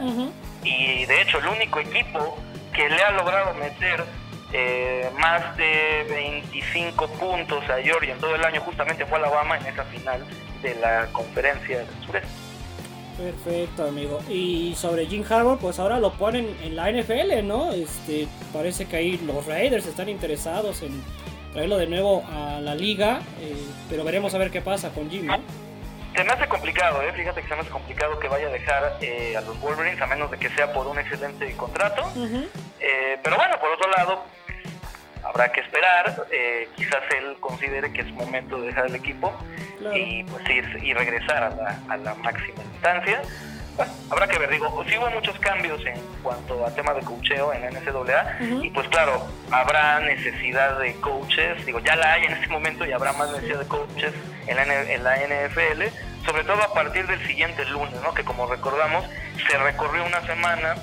Y 0.63 1.05
de 1.05 1.21
hecho, 1.21 1.39
el 1.39 1.47
único 1.47 1.79
equipo 1.79 2.37
que 2.73 2.89
le 2.89 3.01
ha 3.03 3.11
logrado 3.11 3.53
meter 3.55 4.03
eh, 4.51 5.09
más 5.17 5.57
de 5.57 6.05
25 6.09 7.07
puntos 7.07 7.63
a 7.69 7.81
Georgia 7.81 8.13
en 8.13 8.19
todo 8.19 8.35
el 8.35 8.43
año 8.43 8.61
justamente 8.61 9.05
fue 9.05 9.17
Alabama 9.17 9.57
en 9.57 9.65
esa 9.65 9.83
final 9.85 10.23
de 10.61 10.75
la 10.75 11.07
conferencia 11.11 11.79
del 11.79 11.87
sureste. 12.05 12.29
Perfecto, 13.17 13.87
amigo. 13.87 14.19
Y 14.29 14.73
sobre 14.75 15.05
Jim 15.05 15.23
Harbaugh, 15.27 15.59
pues 15.59 15.79
ahora 15.79 15.99
lo 15.99 16.13
ponen 16.13 16.55
en 16.63 16.75
la 16.75 16.91
NFL, 16.91 17.45
¿no? 17.45 17.71
Este, 17.71 18.27
parece 18.51 18.85
que 18.85 18.95
ahí 18.95 19.17
los 19.19 19.45
Raiders 19.45 19.85
están 19.85 20.09
interesados 20.09 20.81
en 20.81 21.03
traerlo 21.53 21.77
de 21.77 21.87
nuevo 21.87 22.23
a 22.31 22.59
la 22.59 22.73
liga, 22.73 23.21
eh, 23.39 23.55
pero 23.89 24.03
veremos 24.03 24.33
a 24.33 24.39
ver 24.39 24.49
qué 24.49 24.61
pasa 24.61 24.89
con 24.89 25.09
Jim, 25.09 25.27
¿no? 25.27 25.39
Se 26.15 26.23
me 26.23 26.31
hace 26.31 26.47
complicado, 26.47 27.01
¿eh? 27.01 27.11
fíjate 27.13 27.41
que 27.41 27.47
se 27.47 27.55
me 27.55 27.61
hace 27.61 27.71
complicado 27.71 28.19
que 28.19 28.27
vaya 28.27 28.47
a 28.47 28.51
dejar 28.51 28.97
eh, 29.01 29.35
a 29.35 29.41
los 29.41 29.59
Wolverines, 29.59 29.99
a 29.99 30.05
menos 30.07 30.29
de 30.29 30.37
que 30.37 30.49
sea 30.49 30.71
por 30.71 30.85
un 30.85 30.99
excelente 30.99 31.51
contrato. 31.57 32.03
Eh, 32.79 33.17
pero 33.23 33.35
bueno, 33.35 33.59
por 33.59 33.71
otro 33.71 33.89
lado, 33.89 34.23
habrá 35.23 35.51
que 35.51 35.61
esperar. 35.61 36.27
Eh, 36.31 36.69
quizás 36.75 37.01
él 37.17 37.37
considere 37.39 37.91
que 37.91 38.01
es 38.01 38.11
momento 38.11 38.59
de 38.59 38.67
dejar 38.67 38.85
el 38.85 38.95
equipo 38.95 39.33
y 39.93 40.23
pues 40.25 40.49
ir 40.49 40.79
y 40.83 40.93
regresar 40.93 41.43
a 41.43 41.49
la, 41.49 41.79
a 41.89 41.97
la 41.97 42.13
máxima 42.15 42.61
instancia. 42.73 43.21
Bueno, 43.75 43.91
habrá 44.09 44.27
que 44.27 44.37
ver, 44.37 44.51
digo, 44.51 44.83
sí 44.87 44.97
hubo 44.97 45.09
muchos 45.09 45.37
cambios 45.39 45.83
en 45.85 45.99
cuanto 46.21 46.65
a 46.65 46.71
tema 46.71 46.93
de 46.93 47.01
coacheo 47.01 47.53
en 47.53 47.63
NCAA 47.73 48.37
y 48.61 48.69
pues 48.69 48.87
claro, 48.89 49.25
habrá 49.51 49.99
necesidad 49.99 50.79
de 50.79 50.93
coaches, 50.95 51.65
digo, 51.65 51.79
ya 51.79 51.95
la 51.95 52.13
hay 52.13 52.25
en 52.25 52.33
este 52.33 52.47
momento 52.47 52.85
y 52.85 52.91
habrá 52.91 53.13
más 53.13 53.31
necesidad 53.31 53.59
de 53.59 53.67
coaches 53.67 54.13
en 54.45 54.55
la, 54.55 54.63
en 54.63 55.03
la 55.03 55.15
NFL, 55.15 55.83
sobre 56.25 56.43
todo 56.43 56.61
a 56.61 56.73
partir 56.73 57.07
del 57.07 57.25
siguiente 57.25 57.65
lunes, 57.65 57.95
¿no? 58.03 58.13
Que 58.13 58.23
como 58.23 58.45
recordamos, 58.45 59.05
se 59.49 59.57
recorrió 59.57 60.05
una 60.05 60.21
semana 60.21 60.75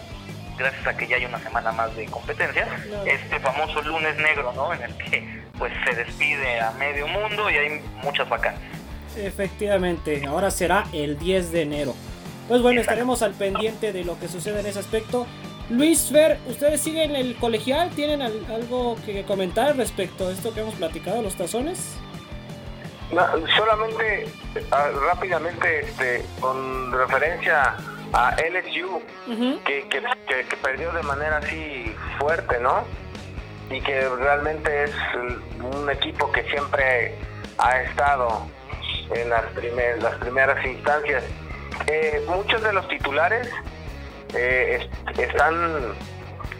gracias 0.60 0.86
a 0.86 0.96
que 0.96 1.06
ya 1.06 1.16
hay 1.16 1.24
una 1.24 1.38
semana 1.40 1.72
más 1.72 1.94
de 1.96 2.04
competencia, 2.06 2.66
este 3.06 3.40
famoso 3.40 3.82
lunes 3.82 4.16
negro, 4.18 4.52
¿no? 4.52 4.72
En 4.74 4.82
el 4.82 4.94
que 4.96 5.40
pues 5.58 5.72
se 5.84 5.94
despide 5.94 6.60
a 6.60 6.70
medio 6.72 7.08
mundo 7.08 7.50
y 7.50 7.56
hay 7.56 7.80
muchas 8.02 8.28
vacantes. 8.28 8.62
Efectivamente, 9.16 10.22
ahora 10.26 10.50
será 10.50 10.84
el 10.92 11.18
10 11.18 11.52
de 11.52 11.62
enero. 11.62 11.94
Pues 12.50 12.62
bueno, 12.62 12.80
estaremos 12.80 13.22
al 13.22 13.32
pendiente 13.34 13.92
de 13.92 14.02
lo 14.02 14.18
que 14.18 14.26
sucede 14.26 14.58
en 14.58 14.66
ese 14.66 14.80
aspecto. 14.80 15.24
Luis 15.68 16.10
Fer, 16.10 16.36
¿ustedes 16.48 16.80
siguen 16.80 17.14
el 17.14 17.36
colegial? 17.36 17.90
¿Tienen 17.90 18.22
algo 18.22 18.96
que 19.06 19.22
comentar 19.24 19.76
respecto 19.76 20.26
a 20.26 20.32
esto 20.32 20.52
que 20.52 20.62
hemos 20.62 20.74
platicado, 20.74 21.22
los 21.22 21.36
tazones? 21.36 21.96
solamente 23.56 24.26
ah, 24.72 24.88
rápidamente 25.06 25.80
este, 25.80 26.24
con 26.40 26.92
referencia 26.92 27.76
a 28.12 28.34
LSU, 28.34 29.00
que, 29.64 29.86
que, 29.88 30.56
perdió 30.60 30.90
de 30.90 31.04
manera 31.04 31.36
así 31.36 31.94
fuerte, 32.18 32.58
¿no? 32.58 32.82
Y 33.70 33.80
que 33.80 34.08
realmente 34.08 34.84
es 34.84 34.92
un 35.60 35.88
equipo 35.88 36.32
que 36.32 36.42
siempre 36.50 37.14
ha 37.58 37.82
estado 37.82 38.44
en 39.14 39.30
las, 39.30 39.44
las 40.02 40.14
primeras 40.16 40.66
instancias 40.66 41.22
eh, 41.90 42.22
muchos 42.28 42.62
de 42.62 42.72
los 42.72 42.86
titulares 42.86 43.50
eh, 44.34 44.88
están 45.18 45.94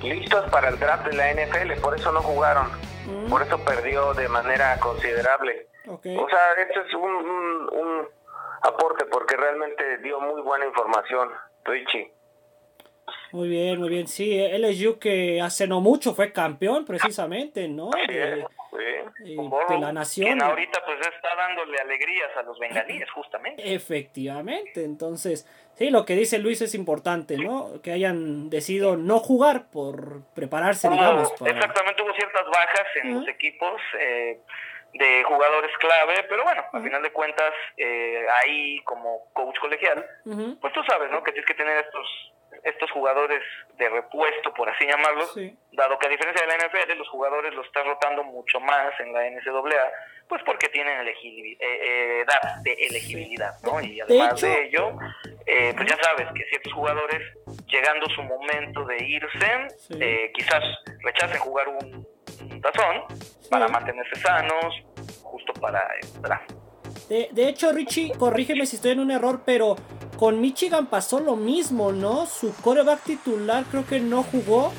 listos 0.03 0.51
para 0.51 0.71
el 0.71 0.79
draft 0.79 1.07
de 1.07 1.17
la 1.17 1.33
NFL, 1.33 1.81
por 1.81 1.97
eso 1.97 2.11
no 2.11 2.21
jugaron, 2.21 2.67
mm. 3.07 3.31
por 3.31 3.43
eso 3.43 3.59
perdió 3.65 4.13
de 4.15 4.29
manera 4.29 4.79
considerable. 4.81 5.69
O 5.87 6.01
sea, 6.03 6.53
este 6.59 6.81
es 6.81 6.95
un, 6.95 7.11
un, 7.73 8.09
aporte 8.63 9.07
porque 9.07 9.37
realmente 9.37 9.99
dio 9.99 10.21
muy 10.21 10.43
buena 10.43 10.67
información, 10.67 11.31
Richie. 11.65 12.13
Muy 13.33 13.49
bien, 13.49 13.79
muy 13.79 13.89
bien. 13.89 14.07
Sí, 14.07 14.39
LSU 14.39 14.99
que 14.99 15.41
hace 15.41 15.67
no 15.67 15.81
mucho 15.81 16.15
fue 16.15 16.33
campeón 16.33 16.85
precisamente, 16.85 17.69
¿no? 17.69 17.91
de, 18.09 18.45
la 19.81 19.93
nación. 19.93 20.43
ahorita 20.43 20.83
pues 20.85 20.99
está 21.01 21.35
dándole 21.35 21.79
alegrías 21.79 22.37
a 22.37 22.43
los 22.43 22.59
bengalíes, 22.59 23.11
justamente. 23.11 23.75
Efectivamente, 23.75 24.85
entonces, 24.85 25.47
sí, 25.75 25.91
lo 25.91 26.05
que 26.05 26.15
dice 26.15 26.39
Luis 26.39 26.61
es 26.63 26.75
importante, 26.75 27.37
¿no? 27.37 27.81
Que 27.83 27.93
hayan 27.93 28.51
decidido 28.51 28.97
no 28.97 29.19
jugar 29.19 29.71
por 29.71 30.23
prepararse, 30.35 30.89
digamos. 30.89 31.33
Exactamente, 31.45 32.03
hubo 32.03 32.13
ciertas 32.15 32.47
bajas 32.47 32.87
en 33.03 33.15
los 33.15 33.29
equipos. 33.29 33.81
Eh, 33.99 34.41
de 34.93 35.23
jugadores 35.23 35.71
clave, 35.79 36.27
pero 36.29 36.43
bueno, 36.43 36.65
al 36.73 36.83
final 36.83 37.01
de 37.01 37.13
cuentas, 37.13 37.53
eh, 37.77 38.27
ahí 38.43 38.81
como 38.83 39.29
coach 39.33 39.57
colegial, 39.61 40.05
pues 40.61 40.73
tú 40.73 40.83
sabes, 40.83 41.11
¿no? 41.13 41.23
Que 41.23 41.31
tienes 41.31 41.47
que 41.47 41.55
tener 41.55 41.79
estos 41.79 42.33
estos 42.65 42.91
jugadores 42.91 43.43
de 43.77 43.89
repuesto, 43.89 44.53
por 44.55 44.69
así 44.69 44.87
llamarlos, 44.87 45.35
dado 45.73 45.99
que 45.99 46.07
a 46.07 46.11
diferencia 46.11 46.47
de 46.47 46.49
la 46.49 46.57
NFL, 46.57 46.99
los 46.99 47.09
jugadores 47.09 47.55
los 47.55 47.67
están 47.67 47.87
rotando 47.87 48.25
mucho 48.25 48.61
más 48.61 48.93
en 49.01 49.13
la 49.13 49.29
NCAA, 49.31 49.93
pues 50.29 50.43
porque 50.45 50.69
tienen 50.69 51.07
eh, 51.09 51.15
eh, 51.59 52.21
edad 52.21 52.63
de 52.63 52.73
elegibilidad, 52.73 53.53
¿no? 53.63 53.81
Y 53.81 54.01
además 54.01 54.41
de, 54.41 54.67
ello, 54.67 54.97
eh, 55.47 55.73
pues 55.77 55.89
ya 55.89 55.97
sabes 56.03 56.29
que 56.35 56.45
ciertos 56.45 56.73
jugadores, 56.73 57.21
llegando 57.67 58.07
su 58.11 58.23
momento 58.23 58.85
de 58.85 59.05
irse, 59.05 60.31
quizás 60.35 60.63
rechacen 61.03 61.39
jugar 61.41 61.69
un, 61.69 62.09
tazón 62.63 63.05
para 63.51 63.67
mantenerse 63.69 64.15
sanos, 64.21 64.75
justo 65.23 65.53
para 65.55 65.87
el 66.01 66.23
draft. 66.23 66.53
De, 67.09 67.29
de 67.33 67.49
hecho, 67.49 67.73
Richie, 67.73 68.13
corrígeme 68.17 68.67
si 68.67 68.77
estoy 68.77 68.93
en 68.93 69.01
un 69.01 69.11
error, 69.11 69.43
pero 69.45 69.77
con 70.21 70.39
Michigan 70.39 70.89
pasó 70.89 71.19
lo 71.19 71.35
mismo, 71.35 71.93
¿no? 71.93 72.27
Su 72.27 72.55
coreback 72.57 73.05
titular 73.05 73.65
creo 73.71 73.87
que 73.87 74.01
no 74.01 74.23
jugó. 74.23 74.71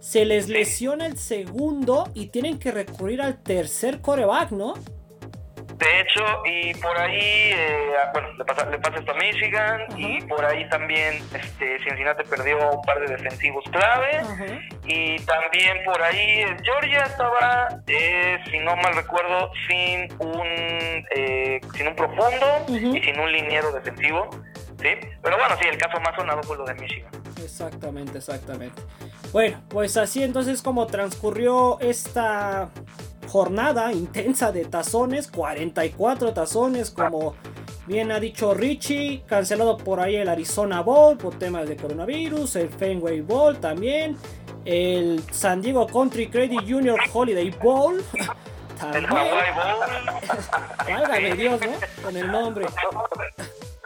Se 0.00 0.24
les 0.24 0.48
lesiona 0.48 1.06
el 1.06 1.16
segundo 1.16 2.10
y 2.14 2.30
tienen 2.30 2.58
que 2.58 2.72
recurrir 2.72 3.22
al 3.22 3.40
tercer 3.40 4.00
coreback, 4.00 4.50
¿no? 4.50 4.74
De 4.74 6.00
hecho, 6.00 6.24
y 6.44 6.74
por 6.74 6.98
ahí, 6.98 7.20
eh, 7.20 7.92
bueno, 8.12 8.32
le 8.32 8.44
pasa, 8.44 8.68
le 8.68 8.78
pasa 8.80 8.98
esto 8.98 9.12
a 9.12 9.14
Michigan 9.14 9.82
y 9.96 10.20
por 10.22 10.44
ahí 10.44 10.68
también 10.68 11.22
este, 11.32 11.78
Cincinnati 11.84 12.24
perdió 12.24 12.58
un 12.72 12.82
par 12.82 12.98
de 12.98 13.14
defensivos 13.14 13.64
clave 13.70 14.22
y 14.84 15.16
también 15.20 15.84
por 15.84 16.02
ahí 16.02 16.44
Georgia 16.64 17.04
estaba, 17.04 17.68
eh, 17.86 18.40
si 18.50 18.58
no 18.58 18.74
mal 18.74 18.96
recuerdo, 18.96 19.52
sin 19.68 20.12
un, 20.18 21.06
eh, 21.14 21.60
sin 21.76 21.86
un 21.86 21.94
profundo 21.94 22.46
y 22.66 23.00
sin 23.00 23.20
un 23.20 23.30
liniero 23.30 23.70
defensivo. 23.70 24.28
¿Sí? 24.78 24.88
Pero 25.22 25.36
bueno, 25.36 25.54
sí, 25.60 25.68
el 25.68 25.78
caso 25.78 26.00
más 26.00 26.14
sonado 26.16 26.42
fue 26.42 26.56
lo 26.56 26.64
de 26.64 26.74
Michigan. 26.74 27.10
Exactamente, 27.42 28.18
exactamente. 28.18 28.82
Bueno, 29.32 29.60
pues 29.68 29.96
así 29.96 30.22
entonces 30.22 30.62
como 30.62 30.86
transcurrió 30.86 31.78
esta 31.80 32.70
jornada 33.28 33.92
intensa 33.92 34.52
de 34.52 34.64
tazones, 34.64 35.30
44 35.30 36.32
tazones 36.32 36.90
como 36.90 37.34
bien 37.86 38.10
ha 38.12 38.20
dicho 38.20 38.54
Richie, 38.54 39.22
cancelado 39.26 39.76
por 39.76 40.00
ahí 40.00 40.16
el 40.16 40.28
Arizona 40.28 40.80
Bowl 40.82 41.16
por 41.16 41.38
temas 41.38 41.68
de 41.68 41.76
coronavirus, 41.76 42.56
el 42.56 42.68
Fenway 42.68 43.20
Bowl 43.20 43.58
también, 43.58 44.16
el 44.64 45.22
San 45.30 45.62
Diego 45.62 45.86
Country 45.86 46.28
Credit 46.28 46.60
Junior 46.60 47.00
Holiday 47.12 47.50
Bowl. 47.50 48.02
también. 48.78 49.04
El 49.04 49.10
Hawaii 49.10 49.52
Bowl. 49.54 49.88
Válgame 51.00 51.34
Dios, 51.34 51.60
¿no? 51.60 52.02
Con 52.02 52.16
el 52.16 52.30
nombre 52.30 52.66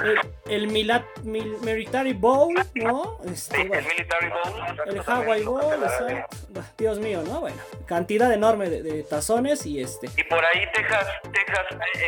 el, 0.04 0.52
el 0.52 0.66
Military 0.68 2.12
Bowl, 2.12 2.54
¿no? 2.74 3.18
Este, 3.24 3.62
el 3.62 3.68
Military 3.68 4.28
Bowl. 4.28 4.88
El 4.88 5.00
Hawaii 5.06 5.44
Bowl, 5.44 5.62
Dios 6.78 6.98
mío, 6.98 7.22
¿no? 7.26 7.40
Bueno, 7.40 7.56
cantidad 7.86 8.32
enorme 8.32 8.68
de, 8.70 9.02
tazones 9.02 9.66
y 9.66 9.80
este. 9.80 10.08
Y 10.16 10.24
por 10.24 10.44
ahí 10.44 10.66
Texas, 10.74 11.06
Texas 11.32 11.66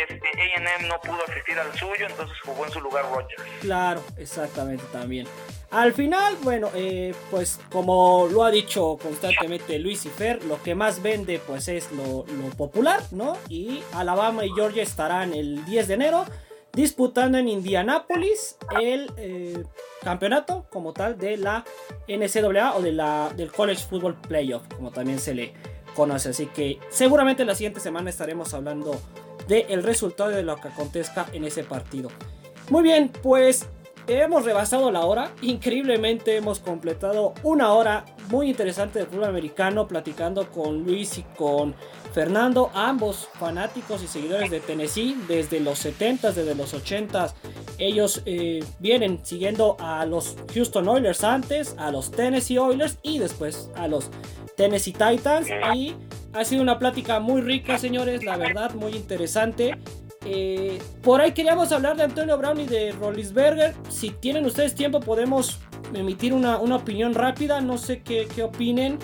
este, 0.09 0.29
AM 0.57 0.89
no 0.89 1.01
pudo 1.01 1.19
asistir 1.29 1.59
al 1.59 1.73
suyo, 1.79 2.07
entonces 2.07 2.37
jugó 2.45 2.67
en 2.67 2.73
su 2.73 2.81
lugar 2.81 3.05
Rogers. 3.11 3.43
Claro, 3.61 4.03
exactamente 4.17 4.85
también. 4.93 5.27
Al 5.71 5.93
final, 5.93 6.37
bueno, 6.43 6.71
eh, 6.75 7.15
pues 7.33 7.59
como 7.69 8.29
lo 8.31 8.45
ha 8.45 8.51
dicho 8.53 8.97
constantemente 9.03 9.79
Luis 9.81 10.07
y 10.07 10.09
Fer, 10.09 10.45
lo 10.45 10.63
que 10.63 10.77
más 10.77 11.03
vende 11.03 11.41
pues 11.45 11.67
es 11.67 11.91
lo, 11.91 12.25
lo 12.27 12.51
popular, 12.57 13.01
¿no? 13.11 13.37
Y 13.49 13.83
Alabama 13.93 14.45
y 14.45 14.51
Georgia 14.53 14.85
estarán 14.85 15.35
el 15.35 15.65
10 15.65 15.89
de 15.89 15.95
enero 15.95 16.27
disputando 16.75 17.39
en 17.39 17.49
Indianápolis 17.49 18.57
el 18.81 19.11
eh, 19.17 19.63
campeonato 20.03 20.67
como 20.71 20.93
tal 20.93 21.19
de 21.19 21.37
la 21.37 21.65
NCAA 22.09 22.77
o 22.77 22.83
de 22.83 22.93
la, 22.93 23.33
del 23.37 23.53
College 23.53 23.85
Football 23.89 24.21
Playoff, 24.21 24.63
como 24.75 24.91
también 24.91 25.19
se 25.19 25.35
le 25.35 25.53
conoce. 25.95 26.31
Así 26.31 26.47
que 26.47 26.79
seguramente 26.91 27.45
la 27.45 27.55
siguiente 27.55 27.81
semana 27.81 28.11
estaremos 28.11 28.53
hablando 28.55 29.01
del 29.49 29.83
resultado 29.83 30.31
de 30.31 30.43
lo 30.43 30.57
que 30.57 30.69
acontezca 30.69 31.27
en 31.33 31.45
ese 31.45 31.65
partido. 31.65 32.11
Muy 32.71 32.83
bien, 32.83 33.11
pues 33.23 33.67
hemos 34.07 34.45
rebasado 34.45 34.91
la 34.91 35.05
hora. 35.05 35.33
Increíblemente 35.43 36.37
hemos 36.37 36.61
completado 36.61 37.35
una 37.43 37.73
hora 37.73 38.05
muy 38.29 38.51
interesante 38.51 38.99
de 38.99 39.07
fútbol 39.07 39.25
americano 39.25 39.87
platicando 39.87 40.51
con 40.51 40.85
Luis 40.85 41.19
y 41.19 41.23
con 41.37 41.75
Fernando, 42.15 42.71
ambos 42.75 43.29
fanáticos 43.41 44.01
y 44.05 44.07
seguidores 44.07 44.49
de 44.49 44.61
Tennessee 44.61 45.17
desde 45.27 45.59
los 45.59 45.85
70s, 45.85 46.33
desde 46.33 46.55
los 46.55 46.73
80s. 46.73 47.33
Ellos 47.79 48.23
eh, 48.25 48.65
vienen 48.79 49.19
siguiendo 49.25 49.77
a 49.81 50.07
los 50.07 50.37
Houston 50.55 50.87
Oilers 50.89 51.25
antes, 51.25 51.75
a 51.77 51.91
los 51.91 52.13
Tennessee 52.13 52.57
Oilers 52.57 52.99
y 53.03 53.19
después 53.19 53.69
a 53.75 53.89
los 53.89 54.11
Tennessee 54.57 54.93
Titans. 54.93 55.49
Y 55.75 55.97
ha 56.33 56.45
sido 56.45 56.63
una 56.63 56.79
plática 56.79 57.19
muy 57.19 57.43
rica, 57.43 57.79
señores, 57.79 58.23
la 58.23 58.37
verdad, 58.37 58.73
muy 58.75 58.93
interesante. 58.93 59.77
Eh, 60.25 60.79
por 61.03 61.21
ahí 61.21 61.33
queríamos 61.33 61.73
hablar 61.73 61.97
de 61.97 62.05
Antonio 62.05 62.39
Brown 62.39 62.61
y 62.61 62.67
de 62.67 62.93
Rollinsberger. 62.93 63.75
Si 63.89 64.11
tienen 64.11 64.47
ustedes 64.47 64.77
tiempo, 64.77 65.01
podemos 65.01 65.59
emitir 65.93 66.33
una, 66.33 66.59
opinión 66.59 67.13
rápida. 67.13 67.61
No 67.61 67.77
sé 67.77 68.03
qué, 68.03 68.29
qué 68.33 68.45
opinen. 68.45 69.01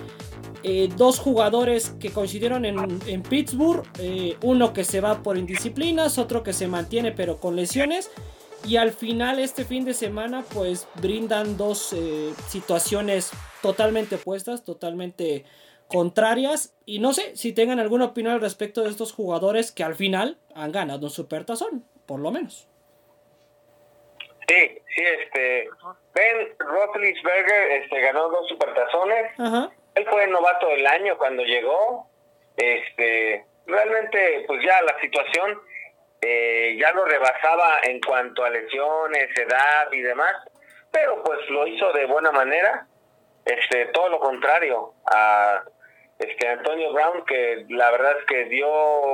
Eh, 0.63 0.89
dos 0.97 1.19
jugadores 1.19 1.91
que 2.01 2.13
coincidieron 2.13 2.65
en, 2.65 3.23
Pittsburgh, 3.23 3.83
eh, 3.99 4.37
uno 4.43 4.73
que 4.73 4.85
se 4.85 5.01
va 5.01 5.23
por 5.23 5.39
indisciplinas, 5.39 6.19
otro 6.19 6.43
que 6.43 6.53
se 6.53 6.67
mantiene 6.67 7.13
pero 7.13 7.39
con 7.39 7.57
lesiones. 7.57 8.11
Y 8.67 8.77
al 8.77 8.93
final 8.93 9.39
este 9.39 9.65
fin 9.65 9.87
de 9.87 9.95
semana 9.95 10.45
pues 10.53 10.87
brindan 11.01 11.57
dos 11.57 11.95
eh, 11.95 12.35
situaciones 12.49 13.31
totalmente 13.63 14.17
opuestas, 14.17 14.65
totalmente 14.65 15.47
contrarias. 15.89 16.75
Y 16.85 16.99
no 16.99 17.15
sé 17.15 17.35
si 17.37 17.55
tengan 17.55 17.81
alguna 17.81 18.07
opinión 18.07 18.35
al 18.35 18.41
respecto 18.43 18.83
de 18.83 18.91
estos 18.91 19.13
jugadores 19.13 19.73
que 19.73 19.83
al 19.83 19.95
final 19.95 20.37
han 20.55 20.73
ganado 20.73 21.07
un 21.07 21.11
supertazón, 21.11 21.85
por 22.05 22.21
lo 22.21 22.31
menos. 22.31 22.69
Sí, 24.47 24.79
sí, 24.95 25.03
este. 25.23 25.71
Ben 26.13 26.49
Roethlisberger 26.59 27.83
este, 27.83 28.01
ganó 28.01 28.29
dos 28.29 28.47
supertazones. 28.49 29.33
Ajá 29.39 29.73
él 29.95 30.07
fue 30.09 30.27
novato 30.27 30.69
del 30.69 30.87
año 30.87 31.19
cuando 31.19 31.43
llegó. 31.43 32.09
Este, 32.57 33.45
realmente, 33.67 34.45
pues 34.47 34.63
ya 34.65 34.83
la 34.83 34.99
situación 35.01 35.61
eh, 36.21 36.77
ya 36.79 36.93
lo 36.93 37.05
rebasaba 37.05 37.81
en 37.83 38.01
cuanto 38.01 38.45
a 38.45 38.51
lesiones, 38.51 39.37
edad 39.37 39.91
y 39.93 40.01
demás, 40.01 40.35
pero 40.91 41.23
pues 41.25 41.39
lo 41.49 41.67
hizo 41.67 41.93
de 41.93 42.07
buena 42.07 42.31
manera. 42.31 42.87
Este, 43.45 43.87
todo 43.87 44.11
lo 44.11 44.21
contrario 44.21 44.95
a 45.07 45.65
este 46.19 46.49
Antonio 46.49 46.93
Brown, 46.93 47.25
que 47.25 47.65
la 47.71 47.91
verdad 47.91 48.19
es 48.19 48.25
que 48.27 48.45
dio 48.45 48.69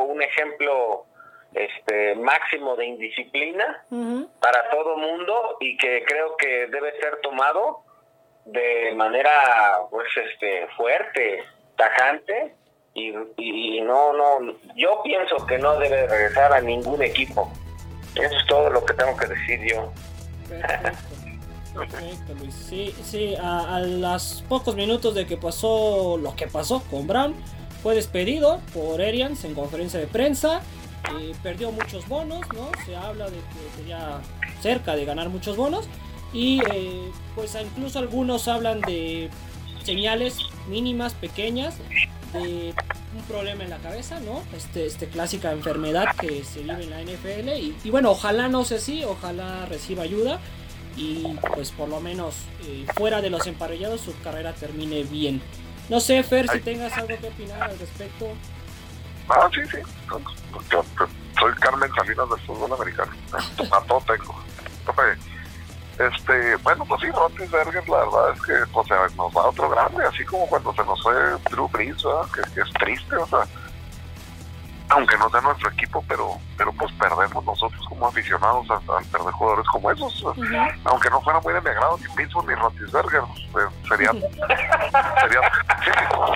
un 0.05 0.21
ejemplo 0.21 1.07
este 1.55 2.17
máximo 2.17 2.77
de 2.77 2.87
indisciplina 2.87 3.85
para 4.41 4.69
todo 4.71 4.97
mundo 4.97 5.57
y 5.61 5.77
que 5.79 6.05
creo 6.05 6.37
que 6.37 6.67
debe 6.67 7.01
ser 7.01 7.21
tomado 7.23 7.86
de 8.47 8.93
manera 8.95 9.79
pues 9.91 10.07
este 10.17 10.67
fuerte, 10.77 11.45
tajante 11.77 12.55
y, 12.95 13.13
y, 13.37 13.81
no 13.83 14.13
no 14.13 14.55
yo 14.75 15.03
pienso 15.03 15.45
que 15.47 15.59
no 15.59 15.79
debe 15.79 16.07
regresar 16.07 16.53
a 16.53 16.61
ningún 16.61 17.03
equipo. 17.03 17.53
Eso 18.15 18.35
es 18.35 18.47
todo 18.47 18.71
lo 18.71 18.85
que 18.85 18.95
tengo 18.95 19.15
que 19.17 19.27
decir 19.27 19.61
yo. 19.71 19.93
Perfecto. 21.75 22.35
Luis. 22.39 22.55
Sí, 22.55 22.95
sí, 23.03 23.35
a, 23.39 23.81
los 23.81 24.43
pocos 24.49 24.75
minutos 24.75 25.15
de 25.15 25.27
que 25.27 25.37
pasó 25.37 26.17
lo 26.17 26.35
que 26.35 26.47
pasó 26.47 26.83
con 26.91 27.07
Brown, 27.07 27.35
fue 27.83 27.95
despedido 27.95 28.61
por 28.73 29.03
Arians 29.03 29.45
en 29.45 29.55
conferencia 29.55 30.01
de 30.01 30.07
prensa. 30.07 30.63
Perdió 31.43 31.71
muchos 31.71 32.09
bonos, 32.09 32.41
¿no? 32.55 32.71
Se 32.85 32.97
habla 32.97 33.27
de 33.27 33.37
que 33.37 33.77
sería 33.77 34.21
cerca 34.61 34.97
de 34.97 35.05
ganar 35.05 35.29
muchos 35.29 35.57
bonos. 35.57 35.89
Y 36.37 36.61
eh, 36.71 37.11
pues 37.35 37.57
incluso 37.59 37.99
algunos 37.99 38.47
hablan 38.47 38.83
de 38.83 39.31
señales 39.85 40.39
mínimas, 40.69 41.15
pequeñas, 41.15 41.79
de 42.35 42.75
problema 43.27 43.65
en 43.65 43.71
la 43.71 43.79
cabeza, 43.79 44.21
¿no? 44.21 44.43
Este, 44.55 44.85
este 44.85 45.09
clásica 45.09 45.53
enfermedad 45.53 46.15
que 46.21 46.45
se 46.45 46.61
vive 46.61 46.85
en 46.85 46.91
la 46.91 47.01
NFL. 47.01 47.49
Y, 47.83 47.91
bueno, 47.91 48.11
ojalá 48.11 48.49
no 48.49 48.65
sé 48.65 48.79
si, 48.79 49.03
ojalá 49.03 49.65
reciba 49.65 50.03
ayuda. 50.03 50.39
Y 50.95 51.27
pues 51.55 51.73
por 51.73 51.89
lo 51.89 52.01
menos 52.01 52.37
eh, 52.67 52.87
fuera 52.97 53.23
de 53.23 53.31
los 53.31 53.47
emparellados 53.47 54.03
su 54.03 54.19
carrera 54.21 54.53
termine 54.53 55.05
bien. 55.05 55.41
No 55.89 56.01
sé, 56.01 56.23
Fer, 56.23 56.49
si 56.49 56.61
tengas 56.61 56.93
algo 56.95 57.17
que 57.19 57.29
opinar 57.29 57.63
al 57.63 57.79
respecto. 57.79 58.29
Ah, 59.29 59.49
sí, 59.55 59.61
sí. 59.71 59.79
Yo, 60.71 60.85
soy 61.39 61.53
Carmen 61.61 61.91
Salinas 61.95 62.29
del 62.29 62.41
fútbol 62.41 62.73
americano. 62.75 63.13
A 63.73 63.81
todo 63.83 64.03
tengo. 64.07 64.43
Este, 65.99 66.57
bueno, 66.57 66.85
pues 66.85 67.01
sí, 67.01 67.09
Berger, 67.51 67.89
la 67.89 67.99
verdad 67.99 68.35
es 68.35 68.43
que 68.43 68.53
pues, 68.71 68.87
nos 69.17 69.33
da 69.33 69.43
otro 69.43 69.71
grande, 69.71 70.05
así 70.05 70.25
como 70.25 70.47
cuando 70.47 70.75
se 70.75 70.85
nos 70.85 71.03
fue 71.03 71.15
Drew 71.51 71.69
Brees, 71.69 72.05
que, 72.35 72.61
es 72.61 72.71
triste, 72.75 73.17
o 73.17 73.27
sea, 73.27 73.47
aunque 74.91 75.17
no 75.17 75.31
sea 75.31 75.41
nuestro 75.41 75.71
equipo, 75.71 76.05
pero 76.07 76.39
pero 76.59 76.71
pues 76.73 76.93
perdemos 76.93 77.45
nosotros 77.45 77.81
como 77.89 78.09
aficionados 78.09 78.67
al, 78.71 79.05
perder 79.07 79.33
jugadores 79.33 79.67
como 79.73 79.91
esos, 79.91 80.25
aunque 80.85 81.09
no 81.09 81.21
fuera 81.23 81.41
muy 81.41 81.55
de 81.55 81.61
mi 81.63 81.71
agrado 81.71 81.99
ni 81.99 82.15
Pittsburgh 82.15 82.47
ni 82.47 82.55
Rotisberger, 82.55 83.23
pues, 83.53 83.67
sería, 83.89 84.13
sería, 84.13 85.41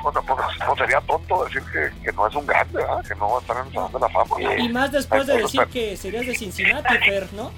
pues, 0.02 0.78
sería 0.78 1.00
tonto 1.02 1.44
decir 1.44 1.62
que, 1.70 1.90
que, 2.02 2.12
no 2.12 2.26
es 2.26 2.34
un 2.34 2.46
grande, 2.46 2.82
que 3.06 3.14
no 3.16 3.30
va 3.30 3.36
a 3.36 3.40
estar 3.40 3.56
en 3.58 3.66
el 3.66 3.72
Salón 3.74 3.92
de 3.92 4.00
la 4.00 4.08
Fama. 4.08 4.54
Y, 4.58 4.68
más 4.70 4.90
después 4.90 5.26
de 5.26 5.36
decir 5.36 5.66
que 5.66 5.96
serías 5.98 6.26
de 6.26 6.34
Cincinnati, 6.34 6.96
Fer, 6.98 7.28
¿no? 7.34 7.50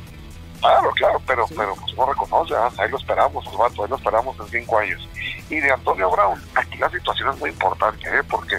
Claro, 0.63 0.93
claro, 0.93 1.21
pero, 1.27 1.45
pero 1.57 1.75
pues 1.75 1.97
no 1.97 2.07
reconoce, 2.07 2.55
¿ah? 2.55 2.71
ahí 2.79 2.89
lo 2.89 2.97
esperamos, 2.97 3.45
ahí 3.49 3.89
lo 3.89 3.97
esperamos 3.97 4.39
en 4.39 4.47
cinco 4.47 4.79
años. 4.79 5.09
Y 5.51 5.57
de 5.57 5.73
Antonio 5.73 6.09
Brown, 6.09 6.41
aquí 6.55 6.79
la 6.79 6.89
situación 6.89 7.35
es 7.35 7.41
muy 7.41 7.51
importante, 7.51 8.09
¿eh? 8.09 8.23
porque 8.31 8.59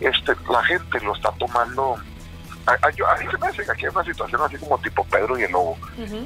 este 0.00 0.32
la 0.50 0.62
gente 0.64 1.00
lo 1.00 1.14
está 1.14 1.30
tomando. 1.38 1.96
A, 2.66 2.88
mí 3.18 3.26
se 3.30 3.38
me 3.38 3.46
hace 3.46 3.64
que 3.64 3.70
aquí 3.70 3.86
hay 3.86 3.92
una 3.92 4.04
situación 4.04 4.40
así 4.42 4.56
como 4.58 4.78
tipo 4.78 5.04
Pedro 5.04 5.38
y 5.38 5.44
el 5.44 5.52
Lobo. 5.52 5.78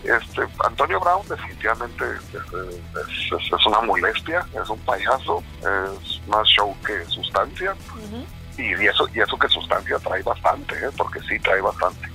este 0.03 0.43
Antonio 0.67 0.99
Brown 0.99 1.27
definitivamente 1.29 2.05
es, 2.05 3.67
una 3.67 3.81
molestia, 3.83 4.47
es 4.61 4.69
un 4.69 4.79
payaso, 4.81 5.43
es 5.61 6.27
más 6.27 6.49
show 6.49 6.75
que 6.87 7.05
sustancia. 7.05 7.75
y, 8.57 8.73
eso 8.87 9.09
y 9.15 9.21
eso 9.21 9.39
que 9.39 9.49
sustancia 9.49 9.99
trae 9.99 10.23
bastante, 10.23 10.75
¿eh? 10.75 10.91
porque 10.97 11.21
sí 11.21 11.39
trae 11.41 11.61
bastante. 11.61 12.09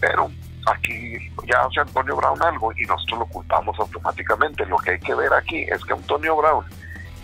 Pero 0.00 0.30
aquí 0.66 1.16
ya 1.46 1.60
hace 1.62 1.80
Antonio 1.80 2.16
Brown 2.16 2.42
algo 2.42 2.72
y 2.76 2.84
nosotros 2.86 3.20
lo 3.20 3.26
culpamos 3.26 3.78
automáticamente. 3.78 4.66
Lo 4.66 4.78
que 4.78 4.92
hay 4.92 5.00
que 5.00 5.14
ver 5.14 5.32
aquí 5.32 5.62
es 5.62 5.84
que 5.84 5.92
Antonio 5.92 6.36
Brown 6.36 6.64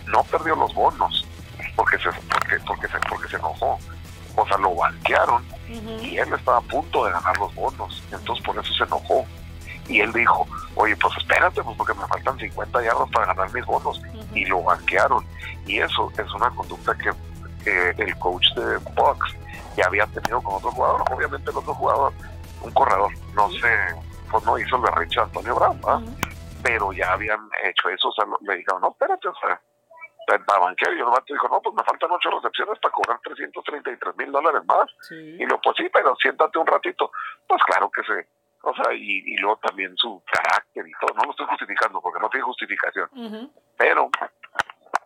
no 0.07 0.23
perdió 0.23 0.55
los 0.55 0.73
bonos 0.73 1.27
porque 1.75 1.97
se, 1.97 2.09
porque, 2.29 2.59
porque 2.65 2.87
se, 2.87 2.99
porque 3.09 3.27
se 3.29 3.35
enojó. 3.37 3.79
O 4.35 4.47
sea, 4.47 4.57
lo 4.57 4.75
banquearon 4.75 5.43
y 6.01 6.17
él 6.17 6.33
estaba 6.33 6.57
a 6.57 6.61
punto 6.61 7.05
de 7.05 7.11
ganar 7.11 7.37
los 7.37 7.53
bonos. 7.55 8.03
Entonces 8.11 8.45
por 8.45 8.57
eso 8.57 8.73
se 8.73 8.83
enojó. 8.83 9.25
Y 9.87 9.99
él 9.99 10.13
dijo, 10.13 10.47
oye, 10.75 10.95
pues 10.95 11.13
espérate, 11.17 11.61
pues 11.63 11.75
porque 11.77 11.93
me 11.93 12.07
faltan 12.07 12.37
50 12.37 12.81
yardas 12.81 13.09
para 13.11 13.33
ganar 13.33 13.53
mis 13.53 13.65
bonos. 13.65 14.01
Y 14.33 14.45
lo 14.45 14.63
banquearon. 14.63 15.25
Y 15.65 15.79
eso 15.79 16.11
es 16.17 16.33
una 16.33 16.49
conducta 16.51 16.95
que, 16.95 17.11
el 17.65 18.17
coach 18.17 18.45
de 18.55 18.77
Bucks 18.95 19.35
ya 19.77 19.85
había 19.85 20.07
tenido 20.07 20.41
con 20.41 20.55
otro 20.55 20.71
jugador. 20.71 21.03
Obviamente 21.11 21.51
el 21.51 21.57
otro 21.57 21.73
jugador 21.75 22.13
un 22.61 22.71
corredor. 22.71 23.11
No 23.35 23.49
sé, 23.51 23.75
pues 24.29 24.43
no 24.45 24.57
hizo 24.57 24.75
el 24.75 24.81
berrinche 24.81 25.19
a 25.19 25.23
Antonio 25.23 25.55
Brown, 25.55 25.79
pero 26.63 26.93
ya 26.93 27.13
habían 27.13 27.49
hecho 27.63 27.89
eso. 27.89 28.09
O 28.09 28.13
sea, 28.13 28.25
le 28.41 28.57
dijeron, 28.57 28.81
no, 28.81 28.89
espérate, 28.89 29.27
o 29.27 29.35
sea, 29.35 29.59
para 30.39 30.59
banquear. 30.59 30.93
Y 30.93 30.99
el 30.99 31.05
vato 31.05 31.33
dijo, 31.33 31.47
no, 31.49 31.61
pues 31.61 31.75
me 31.75 31.83
faltan 31.83 32.11
ocho 32.11 32.29
recepciones 32.31 32.79
para 32.79 32.93
cobrar 32.93 33.19
333 33.23 34.17
mil 34.17 34.31
dólares 34.31 34.61
más. 34.65 34.87
Y 35.11 35.45
lo, 35.45 35.59
pues 35.61 35.75
sí, 35.77 35.87
pero 35.91 36.15
siéntate 36.15 36.57
un 36.57 36.67
ratito. 36.67 37.11
Pues 37.47 37.61
claro 37.63 37.89
que 37.89 38.01
sí. 38.03 38.27
O 38.63 38.73
sea, 38.75 38.93
y, 38.93 39.23
y 39.25 39.37
luego 39.37 39.57
también 39.57 39.95
su 39.97 40.21
carácter 40.31 40.87
y 40.87 40.91
todo. 40.99 41.15
No 41.17 41.23
lo 41.23 41.31
estoy 41.31 41.47
justificando 41.47 41.99
porque 41.99 42.19
no 42.19 42.29
tiene 42.29 42.43
justificación. 42.43 43.09
Pero 43.77 44.09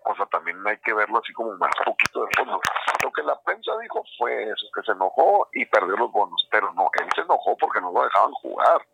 o 0.05 0.15
sea, 0.15 0.25
también 0.27 0.57
hay 0.65 0.77
que 0.77 0.93
verlo 0.93 1.19
así 1.19 1.33
como 1.33 1.55
más 1.57 1.71
poquito 1.83 2.21
de 2.21 2.27
fondo. 2.37 2.61
Lo 3.03 3.11
que 3.11 3.23
la 3.23 3.39
prensa 3.41 3.71
dijo 3.81 4.03
fue 4.17 4.43
eso, 4.43 4.67
que 4.73 4.81
se 4.83 4.91
enojó 4.91 5.47
y 5.53 5.65
perdió 5.65 5.97
los 5.97 6.11
bonos, 6.11 6.47
pero 6.51 6.71
no, 6.73 6.89
él 6.99 7.09
se 7.15 7.21
enojó 7.21 7.57
porque 7.57 7.81
no 7.81 7.91
lo 7.91 8.03
dejaban 8.03 8.31
jugar, 8.33 8.85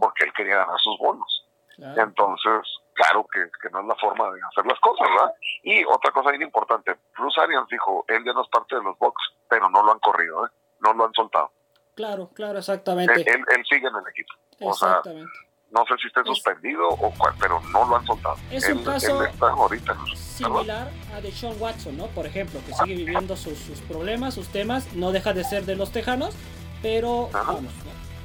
porque 0.00 0.24
él 0.24 0.32
quería 0.34 0.56
ganar 0.56 0.78
sus 0.80 0.98
bonos. 0.98 1.44
Entonces, 1.78 2.62
claro 2.94 3.26
que, 3.32 3.40
no 3.70 3.80
es 3.80 3.86
la 3.86 3.94
forma 3.96 4.30
de 4.30 4.40
hacer 4.50 4.66
las 4.66 4.80
cosas, 4.80 5.08
¿verdad? 5.08 5.34
Y 5.62 5.84
otra 5.84 6.10
cosa 6.10 6.30
bien 6.30 6.42
importante, 6.42 6.96
Bruce 7.16 7.40
Arians 7.40 7.68
dijo, 7.68 8.04
él 8.08 8.24
ya 8.24 8.32
no 8.32 8.42
es 8.42 8.48
parte 8.48 8.76
de 8.76 8.82
los 8.82 8.98
Bucks, 8.98 9.22
pero 9.48 9.68
no 9.68 9.82
lo 9.82 9.92
han 9.92 9.98
corrido, 10.00 10.46
¿eh? 10.46 10.50
no 10.80 10.94
lo 10.94 11.04
han 11.04 11.12
soltado. 11.12 11.50
Claro, 11.94 12.28
claro, 12.34 12.58
exactamente. 12.58 13.14
Él, 13.14 13.44
él, 13.48 13.64
sigue 13.68 13.88
en 13.88 13.94
el 13.94 14.08
equipo. 14.08 14.34
Exactamente. 14.58 15.30
No 15.70 15.84
sé 15.86 15.94
si 16.00 16.06
esté 16.06 16.22
suspendido 16.24 16.88
o 16.88 17.10
cuál, 17.12 17.34
pero 17.38 17.60
no 17.72 17.84
lo 17.84 17.96
han 17.96 18.06
soltado. 18.06 18.36
Es 18.50 18.68
un 18.68 18.84
caso 18.84 19.20
ahorita 19.40 19.96
similar 20.14 20.90
a 21.14 21.20
de 21.20 21.32
Sean 21.32 21.54
Watson, 21.58 21.96
¿no? 21.96 22.06
Por 22.08 22.26
ejemplo, 22.26 22.60
que 22.66 22.72
sigue 22.72 22.94
viviendo 22.94 23.36
sus, 23.36 23.58
problemas, 23.88 24.34
sus 24.34 24.48
temas, 24.48 24.92
no 24.94 25.12
deja 25.12 25.32
de 25.32 25.44
ser 25.44 25.64
de 25.64 25.76
los 25.76 25.90
Tejanos, 25.90 26.34
pero 26.82 27.28
vamos, 27.32 27.72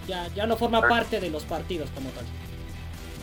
ya, 0.07 0.27
ya 0.29 0.45
no 0.45 0.55
forma 0.57 0.81
parte 0.81 1.19
de 1.19 1.29
los 1.29 1.43
partidos 1.43 1.89
como 1.91 2.09
tal. 2.11 2.25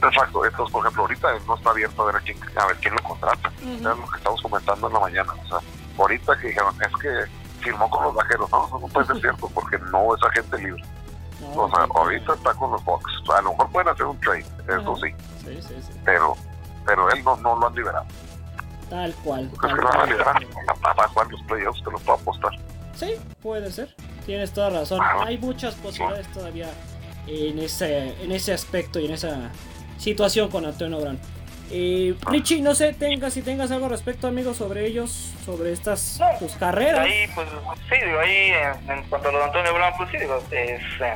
Exacto, 0.00 0.44
entonces 0.44 0.72
por 0.72 0.82
ejemplo 0.82 1.02
ahorita 1.02 1.28
no 1.46 1.56
está 1.56 1.70
abierto 1.70 2.02
a 2.02 2.12
ver 2.12 2.22
quién, 2.22 2.38
a 2.56 2.66
ver 2.66 2.76
quién 2.76 2.94
lo 2.94 3.02
contrata, 3.02 3.52
es 3.60 3.82
lo 3.82 4.08
que 4.08 4.16
estamos 4.16 4.40
comentando 4.42 4.86
en 4.86 4.92
la 4.92 5.00
mañana, 5.00 5.32
o 5.32 5.48
sea, 5.48 5.58
ahorita 5.98 6.38
que 6.38 6.48
dijeron 6.48 6.72
es 6.80 7.02
que 7.02 7.60
firmó 7.60 7.90
con 7.90 8.04
los 8.04 8.14
vaqueros, 8.14 8.48
no, 8.52 8.78
no 8.78 8.86
puede 8.86 9.06
ser 9.08 9.16
cierto 9.20 9.50
porque 9.52 9.76
no 9.90 10.14
es 10.14 10.22
agente 10.22 10.58
libre. 10.58 10.82
O 11.54 11.70
sea, 11.70 11.86
ahorita 11.94 12.34
está 12.34 12.54
con 12.54 12.72
los 12.72 12.84
Bucks, 12.84 13.12
a 13.34 13.42
lo 13.42 13.50
mejor 13.50 13.70
pueden 13.70 13.88
hacer 13.88 14.06
un 14.06 14.20
trade, 14.20 14.44
eso 14.66 14.96
sí, 14.96 15.08
sí, 15.44 15.62
sí, 15.62 15.74
sí. 15.80 16.00
pero 16.04 16.36
pero 16.88 17.10
él 17.10 17.22
no, 17.22 17.36
no 17.36 17.54
lo 17.56 17.66
han 17.66 17.74
liberado. 17.74 18.06
Tal 18.88 19.14
cual. 19.16 19.50
Tal 19.60 19.76
que 19.76 19.82
cual. 19.82 20.16
a 20.98 21.08
jugar 21.08 21.30
los 21.30 21.42
playoffs, 21.42 21.84
te 21.84 21.90
lo 21.90 21.98
puedo 21.98 22.18
apostar. 22.18 22.52
Sí, 22.94 23.14
puede 23.42 23.70
ser. 23.70 23.94
Tienes 24.24 24.52
toda 24.52 24.70
razón. 24.70 25.00
Hay 25.24 25.36
muchas 25.36 25.74
posibilidades 25.74 26.26
todavía 26.32 26.70
en 27.26 27.58
ese, 27.58 28.22
en 28.22 28.32
ese 28.32 28.54
aspecto 28.54 28.98
y 28.98 29.04
en 29.04 29.12
esa 29.12 29.50
situación 29.98 30.50
con 30.50 30.64
Antonio 30.64 30.98
Brown. 30.98 31.18
Eh, 31.70 32.14
Richie, 32.26 32.62
no 32.62 32.74
sé, 32.74 32.94
tengas 32.94 33.34
si 33.34 33.42
tengas 33.42 33.70
algo 33.70 33.88
respecto, 33.88 34.26
amigos, 34.26 34.56
sobre 34.56 34.86
ellos, 34.86 35.34
sobre 35.44 35.72
estas 35.72 36.20
tus 36.38 36.52
carreras. 36.54 37.00
Ahí, 37.00 37.26
pues, 37.34 37.48
sí, 37.90 38.04
digo, 38.04 38.18
ahí 38.18 38.52
en, 38.88 39.02
cuanto 39.04 39.28
a 39.28 39.32
lo 39.32 39.38
de 39.38 39.44
Antonio 39.44 39.74
Brown, 39.74 39.92
pues 39.96 40.10
sí, 40.10 40.16
digo, 40.16 40.42
es, 40.50 40.80
eh, 41.00 41.14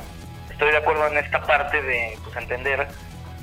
estoy 0.50 0.70
de 0.70 0.76
acuerdo 0.76 1.06
en 1.08 1.16
esta 1.16 1.40
parte 1.42 1.80
de 1.82 2.18
pues, 2.22 2.36
entender 2.36 2.86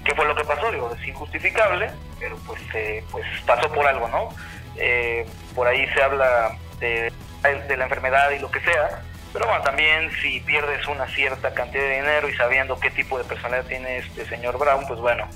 qué 0.05 0.13
fue 0.13 0.25
lo 0.25 0.35
que 0.35 0.43
pasó, 0.43 0.71
digo, 0.71 0.95
es 0.99 1.07
injustificable, 1.07 1.89
pero 2.19 2.37
pues, 2.45 2.61
eh, 2.75 3.03
pues 3.11 3.25
pasó 3.45 3.71
por 3.71 3.87
algo, 3.87 4.07
¿no? 4.07 4.29
Eh, 4.75 5.25
por 5.55 5.67
ahí 5.67 5.87
se 5.93 6.03
habla 6.03 6.55
de, 6.79 7.11
de, 7.67 7.77
la 7.77 7.85
enfermedad 7.85 8.29
y 8.31 8.39
lo 8.39 8.51
que 8.51 8.59
sea, 8.61 9.01
pero 9.33 9.45
bueno, 9.45 9.63
también 9.63 10.11
si 10.21 10.39
pierdes 10.41 10.87
una 10.87 11.07
cierta 11.07 11.53
cantidad 11.53 11.83
de 11.83 11.95
dinero 11.95 12.29
y 12.29 12.35
sabiendo 12.35 12.79
qué 12.79 12.91
tipo 12.91 13.17
de 13.17 13.23
personalidad 13.23 13.65
tiene 13.65 13.97
este 13.97 14.25
señor 14.25 14.57
Brown, 14.57 14.85
pues 14.87 14.99
bueno, 14.99 15.27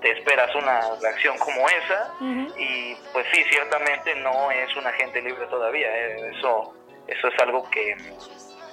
te 0.00 0.12
esperas 0.12 0.54
una 0.54 0.80
reacción 1.00 1.36
como 1.38 1.68
esa 1.68 2.12
y 2.56 2.94
pues 3.12 3.26
sí, 3.32 3.44
ciertamente 3.50 4.14
no 4.16 4.50
es 4.50 4.74
un 4.76 4.86
agente 4.86 5.20
libre 5.22 5.46
todavía, 5.46 5.88
¿eh? 5.88 6.32
eso, 6.36 6.74
eso 7.06 7.28
es 7.28 7.38
algo 7.40 7.68
que, 7.70 7.96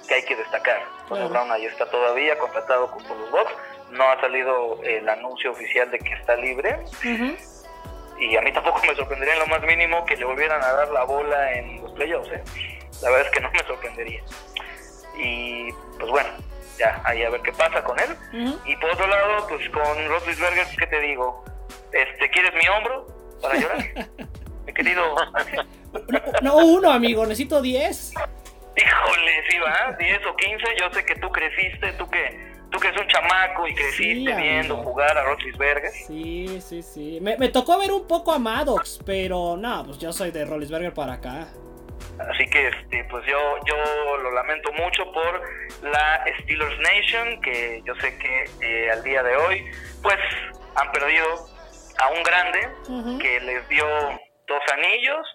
que 0.08 0.14
hay 0.14 0.24
que 0.24 0.36
destacar. 0.36 0.82
Brown 1.08 1.50
ahí 1.52 1.66
está 1.66 1.86
todavía 1.90 2.38
contratado 2.38 2.90
con 2.90 3.02
los 3.06 3.30
Bucks 3.30 3.52
no 3.90 4.04
ha 4.04 4.20
salido 4.20 4.82
el 4.82 5.08
anuncio 5.08 5.50
oficial 5.52 5.90
de 5.90 5.98
que 5.98 6.12
está 6.12 6.36
libre. 6.36 6.84
Y 8.20 8.36
a 8.36 8.42
mí 8.42 8.52
tampoco 8.52 8.80
me 8.86 8.94
sorprendería 8.96 9.34
en 9.34 9.40
lo 9.40 9.46
más 9.46 9.62
mínimo 9.62 10.04
que 10.04 10.16
le 10.16 10.24
volvieran 10.24 10.62
a 10.62 10.72
dar 10.72 10.88
la 10.90 11.04
bola 11.04 11.52
en 11.52 11.80
los 11.82 11.92
playoffs. 11.92 12.30
¿eh? 12.32 12.42
La 13.02 13.10
verdad 13.10 13.26
es 13.26 13.32
que 13.32 13.40
no 13.40 13.50
me 13.50 13.60
sorprendería. 13.60 14.22
Y 15.16 15.72
pues 15.98 16.10
bueno, 16.10 16.28
ya, 16.78 17.00
ahí 17.04 17.22
a 17.22 17.30
ver 17.30 17.40
qué 17.42 17.52
pasa 17.52 17.82
con 17.82 17.98
él. 17.98 18.16
Y 18.64 18.76
por 18.76 18.90
otro 18.90 19.06
lado, 19.06 19.46
pues 19.48 19.68
con 19.70 20.08
Roethlisberger, 20.08 20.66
¿qué 20.78 20.86
te 20.86 21.00
digo? 21.00 21.44
Este, 21.92 22.30
¿Quieres 22.30 22.52
mi 22.54 22.68
hombro 22.68 23.06
para 23.40 23.56
llorar? 23.56 23.78
Mi 24.66 24.74
querido... 24.74 25.02
no, 26.42 26.56
uno, 26.56 26.90
amigo, 26.90 27.24
necesito 27.24 27.62
10. 27.62 28.12
Híjole, 28.76 29.32
sí 29.48 29.58
va, 29.58 29.96
10 29.98 30.26
o 30.26 30.36
15. 30.36 30.64
Yo 30.78 30.92
sé 30.92 31.04
que 31.04 31.14
tú 31.16 31.30
creciste, 31.30 31.92
tú 31.92 32.08
que 32.10 32.48
Tú 32.70 32.78
que 32.78 32.88
eres 32.88 33.00
un 33.00 33.08
chamaco 33.08 33.66
y 33.66 33.74
creciste 33.74 34.34
viendo 34.34 34.76
jugar 34.76 35.16
a 35.16 35.24
Roethlisberger. 35.24 35.90
Sí, 35.90 36.60
sí, 36.60 36.82
sí. 36.82 37.18
Me, 37.22 37.36
me, 37.38 37.48
tocó 37.48 37.78
ver 37.78 37.92
un 37.92 38.06
poco 38.06 38.30
a 38.30 38.38
Maddox, 38.38 39.00
pero 39.06 39.56
no, 39.56 39.84
pues 39.86 39.98
yo 39.98 40.12
soy 40.12 40.30
de 40.30 40.44
Roethlisberger 40.44 40.92
para 40.92 41.14
acá. 41.14 41.48
Así 42.20 42.48
que 42.50 42.68
este, 42.68 43.04
pues 43.04 43.24
yo, 43.26 43.38
yo 43.64 44.16
lo 44.18 44.30
lamento 44.32 44.72
mucho 44.72 45.10
por 45.12 45.42
la 45.82 46.24
Steelers 46.40 46.78
Nation, 46.80 47.40
que 47.40 47.82
yo 47.84 47.94
sé 47.96 48.18
que 48.18 48.44
eh, 48.60 48.90
al 48.90 49.02
día 49.04 49.22
de 49.22 49.36
hoy, 49.36 49.64
pues 50.02 50.16
han 50.74 50.90
perdido 50.92 51.26
a 51.98 52.08
un 52.10 52.22
grande 52.22 52.68
que 53.20 53.40
les 53.40 53.68
dio 53.68 53.86
dos 54.46 54.62
anillos 54.72 55.26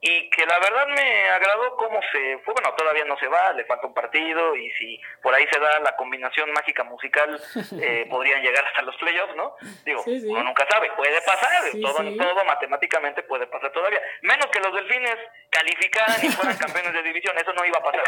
y 0.00 0.30
que 0.30 0.46
la 0.46 0.58
verdad 0.60 0.86
me 0.88 1.28
agradó 1.30 1.76
cómo 1.76 2.00
se 2.12 2.38
fue. 2.44 2.54
Bueno, 2.54 2.72
todavía 2.76 3.04
no 3.04 3.18
se 3.18 3.26
va, 3.26 3.52
le 3.52 3.64
falta 3.64 3.86
un 3.86 3.94
partido 3.94 4.54
y 4.54 4.70
si 4.72 5.00
por 5.22 5.34
ahí 5.34 5.44
se 5.50 5.58
da 5.58 5.80
la 5.80 5.96
combinación 5.96 6.52
mágica 6.52 6.84
musical, 6.84 7.40
eh, 7.82 8.06
podrían 8.08 8.42
llegar 8.42 8.64
hasta 8.64 8.82
los 8.82 8.96
playoffs, 8.96 9.34
¿no? 9.34 9.56
Digo, 9.84 10.02
uno 10.06 10.44
nunca 10.44 10.66
sabe, 10.70 10.90
puede 10.92 11.20
pasar, 11.22 11.64
todo, 11.82 12.16
todo 12.16 12.44
matemáticamente 12.44 13.22
puede 13.24 13.46
pasar 13.48 13.72
todavía. 13.72 14.00
Menos 14.22 14.46
que 14.46 14.60
los 14.60 14.72
delfines 14.72 15.16
calificaran 15.50 16.16
y 16.22 16.28
fueran 16.28 16.56
campeones 16.58 16.92
de 16.92 17.02
división, 17.02 17.36
eso 17.36 17.52
no 17.52 17.64
iba 17.64 17.78
a 17.78 17.82
pasar. 17.82 18.04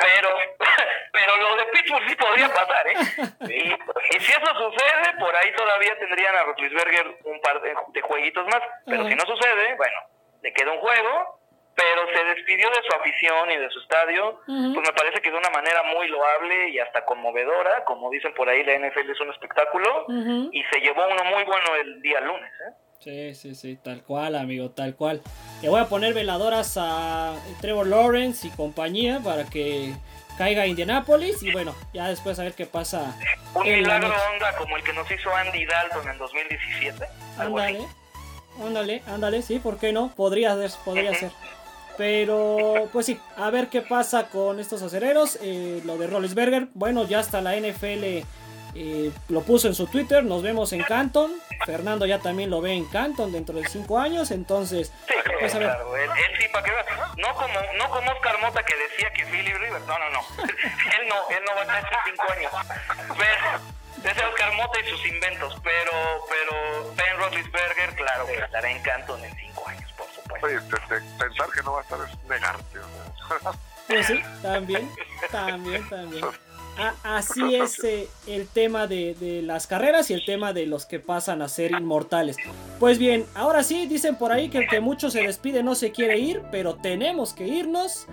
Pero, 0.00 0.30
pero 1.12 1.36
lo 1.36 1.56
de 1.56 1.64
Pittsburgh 1.66 2.08
sí 2.08 2.16
podría 2.16 2.48
pasar, 2.48 2.86
¿eh? 2.88 2.94
Y, 3.40 4.20
si 4.20 4.32
eso 4.32 4.54
sucede, 4.54 5.12
por 5.18 5.34
ahí 5.36 5.52
todavía 5.54 5.98
tendrían 5.98 6.34
a 6.34 6.44
Rotlisberger 6.44 7.18
un 7.24 7.40
par 7.40 7.60
de, 7.60 8.00
jueguitos 8.00 8.46
más. 8.46 8.62
Pero 8.86 9.06
si 9.06 9.14
no 9.14 9.24
sucede, 9.26 9.74
bueno 9.76 10.15
le 10.46 10.52
queda 10.52 10.70
un 10.70 10.78
juego, 10.78 11.40
pero 11.74 12.06
se 12.14 12.24
despidió 12.24 12.68
de 12.70 12.82
su 12.88 12.96
afición 12.96 13.50
y 13.50 13.56
de 13.56 13.68
su 13.68 13.80
estadio, 13.80 14.40
pues 14.46 14.86
me 14.88 14.92
parece 14.96 15.20
que 15.20 15.30
de 15.32 15.36
una 15.36 15.50
manera 15.50 15.82
muy 15.82 16.06
loable 16.06 16.70
y 16.70 16.78
hasta 16.78 17.04
conmovedora, 17.04 17.84
como 17.84 18.08
dicen 18.10 18.32
por 18.34 18.48
ahí, 18.48 18.62
la 18.62 18.78
NFL 18.78 19.10
es 19.10 19.20
un 19.20 19.30
espectáculo, 19.30 20.06
y 20.52 20.62
se 20.72 20.80
llevó 20.80 21.02
uno 21.08 21.24
muy 21.24 21.42
bueno 21.44 21.74
el 21.80 22.00
día 22.00 22.20
lunes. 22.20 22.50
¿eh? 22.60 22.72
Sí, 23.00 23.34
sí, 23.34 23.54
sí, 23.56 23.76
tal 23.76 24.04
cual, 24.04 24.36
amigo, 24.36 24.70
tal 24.70 24.94
cual. 24.94 25.20
Le 25.62 25.68
voy 25.68 25.80
a 25.80 25.86
poner 25.86 26.14
veladoras 26.14 26.76
a 26.80 27.34
Trevor 27.60 27.88
Lawrence 27.88 28.46
y 28.46 28.50
compañía 28.50 29.18
para 29.22 29.44
que 29.50 29.94
caiga 30.38 30.62
a 30.62 30.66
Indianapolis 30.66 31.42
y 31.42 31.50
bueno, 31.50 31.74
ya 31.92 32.08
después 32.08 32.38
a 32.38 32.44
ver 32.44 32.54
qué 32.54 32.66
pasa. 32.66 33.16
Un 33.54 33.64
milagro 33.64 34.14
onda 34.32 34.56
como 34.56 34.76
el 34.76 34.84
que 34.84 34.92
nos 34.92 35.10
hizo 35.10 35.34
Andy 35.34 35.66
Dalton 35.66 36.08
en 36.08 36.18
2017. 36.18 37.04
Ándale. 37.38 37.86
Ándale, 38.64 39.02
ándale, 39.06 39.42
sí, 39.42 39.58
¿por 39.58 39.78
qué 39.78 39.92
no? 39.92 40.10
Podría 40.14 40.54
ser, 40.56 40.70
podría 40.84 41.14
ser. 41.14 41.30
Pero, 41.96 42.88
pues 42.92 43.06
sí, 43.06 43.18
a 43.36 43.50
ver 43.50 43.68
qué 43.68 43.80
pasa 43.80 44.28
con 44.28 44.60
estos 44.60 44.82
acereros. 44.82 45.38
Eh, 45.42 45.80
lo 45.84 45.96
de 45.96 46.06
Rollesberger, 46.06 46.68
bueno, 46.74 47.06
ya 47.06 47.20
hasta 47.20 47.40
la 47.40 47.56
NFL 47.56 48.22
eh, 48.74 49.10
lo 49.28 49.40
puso 49.42 49.68
en 49.68 49.74
su 49.74 49.86
Twitter. 49.86 50.22
Nos 50.24 50.42
vemos 50.42 50.72
en 50.72 50.82
Canton. 50.82 51.32
Fernando 51.64 52.04
ya 52.04 52.18
también 52.18 52.50
lo 52.50 52.60
ve 52.60 52.72
en 52.72 52.84
Canton 52.84 53.32
dentro 53.32 53.58
de 53.58 53.66
cinco 53.66 53.98
años. 53.98 54.30
Entonces, 54.30 54.92
sí, 55.08 55.14
pues 55.40 55.54
a 55.54 55.58
ver. 55.58 55.68
Claro, 55.68 55.96
él, 55.96 56.10
sí, 56.38 56.46
para 56.52 56.64
que 56.64 56.72
No 57.16 57.34
como, 57.34 57.60
no 57.78 57.90
como 57.90 58.12
Oscar 58.12 58.40
Mota 58.40 58.62
que 58.62 58.74
decía 58.76 59.10
que 59.14 59.24
Philip 59.24 59.56
Rivers. 59.56 59.86
No, 59.86 59.98
no, 59.98 60.10
no. 60.10 60.20
él 60.42 61.08
no, 61.08 61.30
él 61.30 61.44
no 61.46 61.54
va 61.54 61.72
a 61.72 61.78
estar 61.78 61.98
cinco 62.04 62.24
años. 62.30 62.52
Pero 63.16 63.75
ese 64.08 64.24
Oscar 64.24 64.54
Mota 64.54 64.80
y 64.80 64.90
sus 64.90 65.06
inventos, 65.06 65.54
pero 65.62 65.92
pero 66.28 66.94
Ben 66.94 67.16
Roethlisberger, 67.18 67.94
claro 67.94 68.26
que 68.26 68.38
estará 68.38 68.70
en 68.70 68.82
Canton 68.82 69.24
en 69.24 69.36
cinco 69.36 69.68
años, 69.68 69.92
por 69.92 70.06
supuesto. 70.08 70.46
Oye, 70.46 70.60
pensar 71.18 71.50
que 71.50 71.62
no 71.62 71.72
va 71.72 71.80
a 71.80 71.82
estar 71.82 71.98
es 72.00 72.28
negarte. 72.28 72.78
Pues 73.88 74.04
sí, 74.08 74.20
también, 74.42 74.90
también, 75.30 75.88
también. 75.88 76.24
así 77.04 77.54
es 77.54 77.84
eh, 77.84 78.08
el 78.26 78.48
tema 78.48 78.88
de, 78.88 79.14
de, 79.14 79.42
las 79.42 79.68
carreras 79.68 80.10
y 80.10 80.14
el 80.14 80.24
tema 80.24 80.52
de 80.52 80.66
los 80.66 80.86
que 80.86 80.98
pasan 80.98 81.40
a 81.40 81.48
ser 81.48 81.70
inmortales. 81.70 82.36
Pues 82.80 82.98
bien, 82.98 83.24
ahora 83.36 83.62
sí, 83.62 83.86
dicen 83.86 84.16
por 84.16 84.32
ahí 84.32 84.50
que 84.50 84.58
el 84.58 84.68
que 84.68 84.80
mucho 84.80 85.08
se 85.08 85.22
despide 85.22 85.62
no 85.62 85.76
se 85.76 85.92
quiere 85.92 86.18
ir, 86.18 86.42
pero 86.50 86.74
tenemos 86.74 87.32
que 87.32 87.46
irnos. 87.46 88.08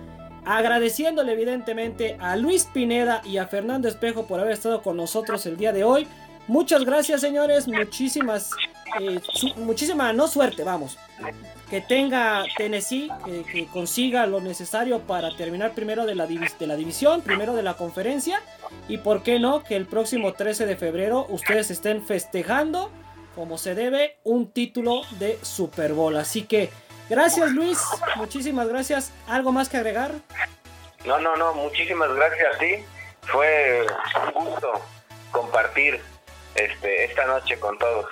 Agradeciéndole 0.46 1.32
evidentemente 1.32 2.16
a 2.20 2.36
Luis 2.36 2.68
Pineda 2.72 3.22
y 3.24 3.38
a 3.38 3.46
Fernando 3.46 3.88
Espejo 3.88 4.26
por 4.26 4.40
haber 4.40 4.52
estado 4.52 4.82
con 4.82 4.96
nosotros 4.96 5.46
el 5.46 5.56
día 5.56 5.72
de 5.72 5.84
hoy. 5.84 6.06
Muchas 6.46 6.84
gracias 6.84 7.22
señores, 7.22 7.66
muchísimas, 7.66 8.50
eh, 9.00 9.20
muchísima, 9.56 10.12
no 10.12 10.28
suerte, 10.28 10.62
vamos. 10.62 10.98
Que 11.70 11.80
tenga 11.80 12.44
Tennessee, 12.58 13.08
que 13.50 13.66
consiga 13.66 14.26
lo 14.26 14.40
necesario 14.40 15.00
para 15.00 15.34
terminar 15.34 15.72
primero 15.72 16.04
de 16.04 16.14
la, 16.14 16.26
de 16.26 16.66
la 16.66 16.76
división, 16.76 17.22
primero 17.22 17.54
de 17.54 17.62
la 17.62 17.74
conferencia. 17.74 18.42
Y 18.86 18.98
por 18.98 19.22
qué 19.22 19.38
no, 19.38 19.62
que 19.62 19.76
el 19.76 19.86
próximo 19.86 20.34
13 20.34 20.66
de 20.66 20.76
febrero 20.76 21.26
ustedes 21.30 21.70
estén 21.70 22.04
festejando 22.04 22.90
como 23.34 23.58
se 23.58 23.74
debe 23.74 24.16
un 24.22 24.48
título 24.48 25.02
de 25.18 25.38
Super 25.42 25.92
Bowl. 25.92 26.16
Así 26.16 26.42
que 26.42 26.70
Gracias 27.08 27.50
Luis, 27.52 27.78
muchísimas 28.16 28.68
gracias. 28.68 29.12
¿Algo 29.26 29.52
más 29.52 29.68
que 29.68 29.76
agregar? 29.76 30.12
No, 31.04 31.18
no, 31.18 31.36
no, 31.36 31.52
muchísimas 31.54 32.12
gracias 32.14 32.54
a 32.54 32.58
ti. 32.58 32.76
Fue 33.22 33.86
un 34.34 34.44
gusto 34.44 34.72
compartir 35.30 36.00
este, 36.54 37.04
esta 37.04 37.26
noche 37.26 37.58
con 37.58 37.78
todos. 37.78 38.06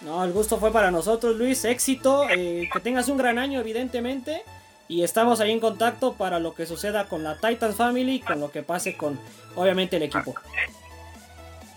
No, 0.00 0.24
el 0.24 0.32
gusto 0.32 0.58
fue 0.58 0.72
para 0.72 0.90
nosotros 0.90 1.36
Luis, 1.36 1.64
éxito, 1.64 2.28
eh, 2.30 2.68
que 2.72 2.80
tengas 2.80 3.08
un 3.08 3.18
gran 3.18 3.38
año 3.38 3.60
evidentemente. 3.60 4.42
Y 4.86 5.02
estamos 5.02 5.40
ahí 5.40 5.50
en 5.50 5.60
contacto 5.60 6.14
para 6.14 6.38
lo 6.38 6.54
que 6.54 6.64
suceda 6.64 7.08
con 7.08 7.22
la 7.22 7.36
Titans 7.36 7.76
Family, 7.76 8.20
con 8.20 8.40
lo 8.40 8.50
que 8.50 8.62
pase 8.62 8.96
con 8.96 9.20
obviamente 9.54 9.96
el 9.96 10.04
equipo. 10.04 10.34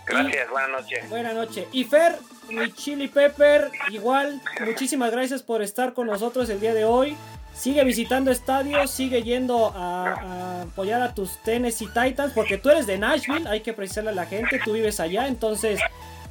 Gracias, 0.06 0.50
buenas 0.50 0.70
noches. 0.70 1.10
Buenas 1.10 1.36
noches. 1.36 1.68
Y 1.72 1.84
Fer, 1.84 2.18
mi 2.50 2.72
Chili 2.74 3.08
Pepper, 3.08 3.72
igual, 3.90 4.42
muchísimas 4.66 5.12
gracias 5.12 5.44
por 5.44 5.62
estar 5.62 5.94
con 5.94 6.08
nosotros 6.08 6.50
el 6.50 6.60
día 6.60 6.74
de 6.74 6.86
hoy. 6.86 7.16
Sigue 7.54 7.84
visitando 7.84 8.32
estadios, 8.32 8.90
sigue 8.90 9.24
yendo 9.24 9.72
a, 9.76 10.62
apoyar 10.62 11.02
a 11.02 11.14
tus 11.14 11.38
Tennessee 11.44 11.88
Titans, 11.88 12.34
porque 12.34 12.58
tú 12.58 12.70
eres 12.70 12.88
de 12.88 12.98
Nashville, 12.98 13.48
hay 13.48 13.62
que 13.62 13.74
precisarle 13.74 14.12
a 14.12 14.14
la 14.14 14.26
gente, 14.26 14.60
tú 14.64 14.74
vives 14.74 15.00
allá, 15.00 15.28
entonces, 15.28 15.80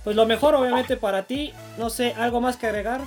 pues 0.02 0.16
lo 0.16 0.26
mejor 0.26 0.54
obviamente 0.54 0.96
para 0.96 1.24
ti, 1.24 1.54
no 1.78 1.90
sé, 1.90 2.14
¿algo 2.18 2.40
más 2.40 2.56
que 2.56 2.66
agregar? 2.66 3.02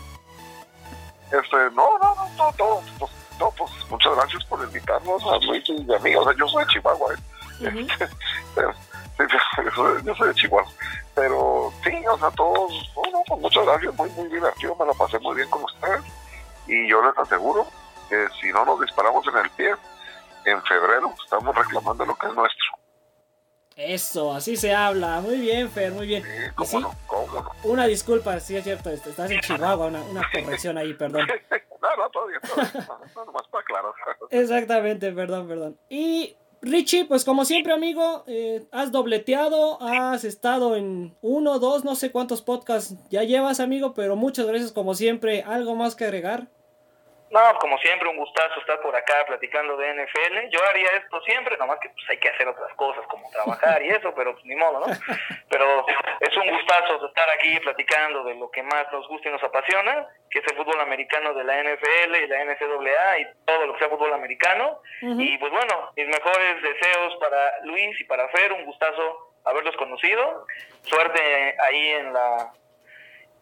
Este, 1.26 1.58
no, 1.76 1.98
no, 1.98 2.16
no, 2.38 2.54
todo, 2.56 2.82
todo, 3.40 3.52
pues, 3.58 3.72
pues 3.72 3.90
muchas 3.90 4.16
gracias 4.16 4.46
por 4.46 4.64
invitarnos 4.64 5.24
a 5.24 5.38
Luis 5.46 5.64
y 5.68 5.94
amigos, 5.94 6.36
yo 6.38 6.48
soy 6.48 6.64
de 6.64 6.72
Chihuahua, 6.72 7.14
¿eh? 7.14 7.88
yo 10.04 10.16
soy 10.16 10.28
de 10.28 10.34
Chihuahua. 10.34 10.72
Pero 11.16 11.72
sí, 11.84 11.92
o 12.08 12.18
sea, 12.18 12.32
todos, 12.32 12.92
bueno, 12.96 13.22
pues 13.28 13.42
muchas 13.42 13.66
gracias, 13.66 13.94
muy, 13.96 14.10
muy 14.12 14.28
divertido, 14.30 14.76
me 14.76 14.86
lo 14.86 14.94
pasé 14.94 15.20
muy 15.20 15.36
bien 15.36 15.50
con 15.50 15.64
ustedes. 15.64 16.02
Y 16.68 16.88
yo 16.90 17.04
les 17.04 17.18
aseguro 17.18 17.68
que 18.10 18.28
si 18.42 18.52
no 18.52 18.66
nos 18.66 18.80
disparamos 18.80 19.26
en 19.28 19.38
el 19.38 19.50
pie, 19.52 19.76
en 20.46 20.62
febrero 20.64 21.14
estamos 21.24 21.56
reclamando 21.56 22.06
lo 22.06 22.16
que 22.16 22.28
es 22.28 22.34
nuestro. 22.34 22.66
Eso, 23.76 24.32
así 24.32 24.56
se 24.56 24.74
habla. 24.74 25.20
Muy 25.22 25.40
bien, 25.40 25.70
Fer, 25.70 25.92
muy 25.92 26.06
bien. 26.06 26.24
Sí, 26.24 26.30
cómo 26.56 26.80
no, 26.80 27.52
Una 27.64 27.88
disculpa, 27.88 28.40
sí 28.40 28.56
es 28.56 28.64
cierto, 28.64 28.92
este, 28.92 29.10
estás 29.10 29.32
en 29.32 29.40
Chihuahua, 29.42 29.88
una, 29.88 30.02
una 30.04 30.30
corrección 30.32 30.78
ahí, 30.78 30.94
perdón. 30.94 31.28
no, 31.82 31.96
no, 31.98 32.10
todavía, 32.12 32.40
no, 33.16 33.26
nomás 33.26 33.48
para 33.48 33.62
aclarar. 33.64 33.94
Exactamente, 34.30 35.12
perdón, 35.12 35.48
perdón. 35.48 35.80
Y 35.90 36.36
Richie, 36.64 37.04
pues 37.04 37.26
como 37.26 37.44
siempre, 37.44 37.74
amigo, 37.74 38.24
eh, 38.26 38.66
has 38.72 38.94
dobleteado, 38.94 39.82
has 39.82 40.24
estado 40.24 40.78
en 40.78 41.14
uno, 41.22 41.60
dos, 41.60 41.84
no 41.84 41.96
sé 41.96 42.10
cuántos 42.10 42.42
podcasts 42.42 42.96
ya 43.10 43.24
llevas, 43.24 43.60
amigo, 43.60 43.94
pero 43.94 44.16
muchas 44.16 44.48
gracias 44.48 44.72
como 44.72 44.96
siempre. 44.96 45.44
¿Algo 45.44 45.76
más 45.76 45.96
que 45.96 46.06
agregar? 46.06 46.48
No, 47.34 47.58
como 47.58 47.80
siempre, 47.80 48.08
un 48.10 48.18
gustazo 48.18 48.60
estar 48.60 48.80
por 48.82 48.96
acá 48.96 49.26
platicando 49.26 49.76
de 49.76 49.92
NFL. 49.92 50.50
Yo 50.52 50.60
haría 50.70 50.88
esto 50.92 51.20
siempre, 51.22 51.58
nomás 51.58 51.80
que 51.80 51.90
pues 51.90 52.08
hay 52.08 52.18
que 52.18 52.30
hacer 52.30 52.48
otras 52.48 52.72
cosas 52.76 53.04
como 53.08 53.28
trabajar 53.32 53.82
y 53.82 53.90
eso, 53.90 54.14
pero 54.14 54.34
pues 54.34 54.46
ni 54.46 54.56
modo, 54.56 54.86
¿no? 54.86 54.94
Pero 55.50 55.84
es 56.20 56.38
un 56.38 56.48
gustazo 56.52 57.08
estar 57.08 57.28
aquí 57.32 57.60
platicando 57.62 58.24
de 58.24 58.36
lo 58.36 58.52
que 58.52 58.62
más 58.62 58.86
nos 58.92 59.08
gusta 59.08 59.30
y 59.30 59.32
nos 59.32 59.44
apasiona, 59.44 60.08
que 60.30 60.40
es 60.40 60.46
el 60.46 60.58
fútbol 60.58 60.80
americano 60.80 61.34
de 61.34 61.44
la 61.44 61.64
NFL 61.64 62.16
y 62.18 62.28
la 62.28 62.46
NCAA 62.46 63.18
y 63.18 63.28
todo 63.46 63.66
lo 63.66 63.74
que 63.74 63.80
sea 63.80 63.90
fútbol 63.90 64.14
americano. 64.14 64.80
Y 65.02 65.36
pues 65.40 65.52
bueno, 65.52 65.92
mis 65.96 66.08
mejores 66.08 66.62
deseos 66.62 67.16
para 67.20 67.62
Luis 67.64 68.00
y 68.00 68.04
para 68.04 68.30
Fer, 68.30 68.54
un 68.54 68.66
gustazo 68.66 69.34
haberlos 69.44 69.76
conocido. 69.78 70.46
Suerte 70.84 71.56
ahí 71.60 71.88
en 71.94 72.14
la 72.14 72.54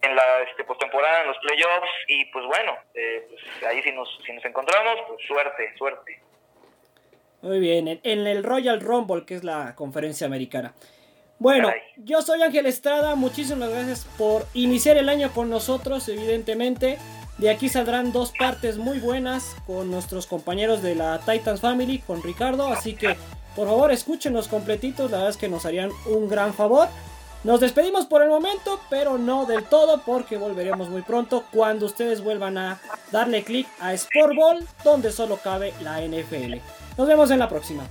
en 0.02 0.16
la 0.16 0.42
este, 0.50 0.64
postemporada, 0.64 1.22
en 1.22 1.28
los 1.28 1.38
playoffs, 1.38 1.90
y 2.08 2.26
pues 2.26 2.46
bueno, 2.46 2.76
eh, 2.94 3.28
pues 3.30 3.64
ahí 3.64 3.82
si 3.84 3.92
nos, 3.92 4.10
si 4.26 4.34
nos 4.34 4.44
encontramos, 4.46 4.96
pues 5.08 5.20
suerte, 5.28 5.74
suerte. 5.78 6.22
Muy 7.42 7.60
bien, 7.60 7.88
en, 7.88 8.28
el 8.28 8.44
Royal 8.44 8.82
Rumble, 8.82 9.26
que 9.26 9.36
es 9.36 9.44
la 9.44 9.76
conferencia 9.76 10.28
americana. 10.28 10.74
Bueno, 11.40 11.74
yo 11.98 12.22
soy 12.22 12.44
Ángel 12.44 12.68
Estrada, 12.68 13.16
muchísimas 13.16 13.72
gracias 13.72 14.06
por 14.18 14.46
iniciar 14.54 14.98
el 14.98 15.10
año 15.10 15.32
con 15.34 15.50
nosotros, 15.50 16.08
evidentemente. 16.08 17.00
De 17.40 17.50
aquí 17.50 17.68
saldrán 17.68 18.12
dos 18.12 18.32
partes 18.38 18.78
muy 18.78 19.00
buenas 19.00 19.56
con 19.66 19.90
nuestros 19.90 20.28
compañeros 20.28 20.84
de 20.84 20.94
la 20.94 21.20
Titans 21.20 21.62
Family, 21.62 21.98
con 21.98 22.22
Ricardo, 22.22 22.68
así 22.68 22.94
que 22.94 23.16
por 23.56 23.68
favor 23.68 23.92
escúchenos 23.92 24.48
completitos, 24.48 25.10
la 25.10 25.18
verdad 25.18 25.32
es 25.32 25.38
que 25.38 25.50
nos 25.50 25.66
harían 25.66 25.90
un 26.06 26.30
gran 26.30 26.54
favor. 26.54 26.88
Nos 27.44 27.60
despedimos 27.60 28.06
por 28.06 28.22
el 28.22 28.30
momento, 28.30 28.80
pero 28.90 29.18
no 29.18 29.46
del 29.46 29.64
todo 29.64 30.02
porque 30.06 30.38
volveremos 30.38 30.90
muy 30.90 31.02
pronto 31.02 31.44
cuando 31.52 31.88
ustedes 31.88 32.24
vuelvan 32.24 32.58
a 32.60 32.80
darle 33.12 33.44
clic 33.44 33.68
a 33.80 33.98
Sportball, 33.98 34.64
donde 34.84 35.12
solo 35.12 35.38
cabe 35.38 35.74
la 35.82 36.02
NFL. 36.02 36.58
Nos 36.98 37.08
vemos 37.08 37.32
en 37.32 37.40
la 37.40 37.50
próxima. 37.50 37.84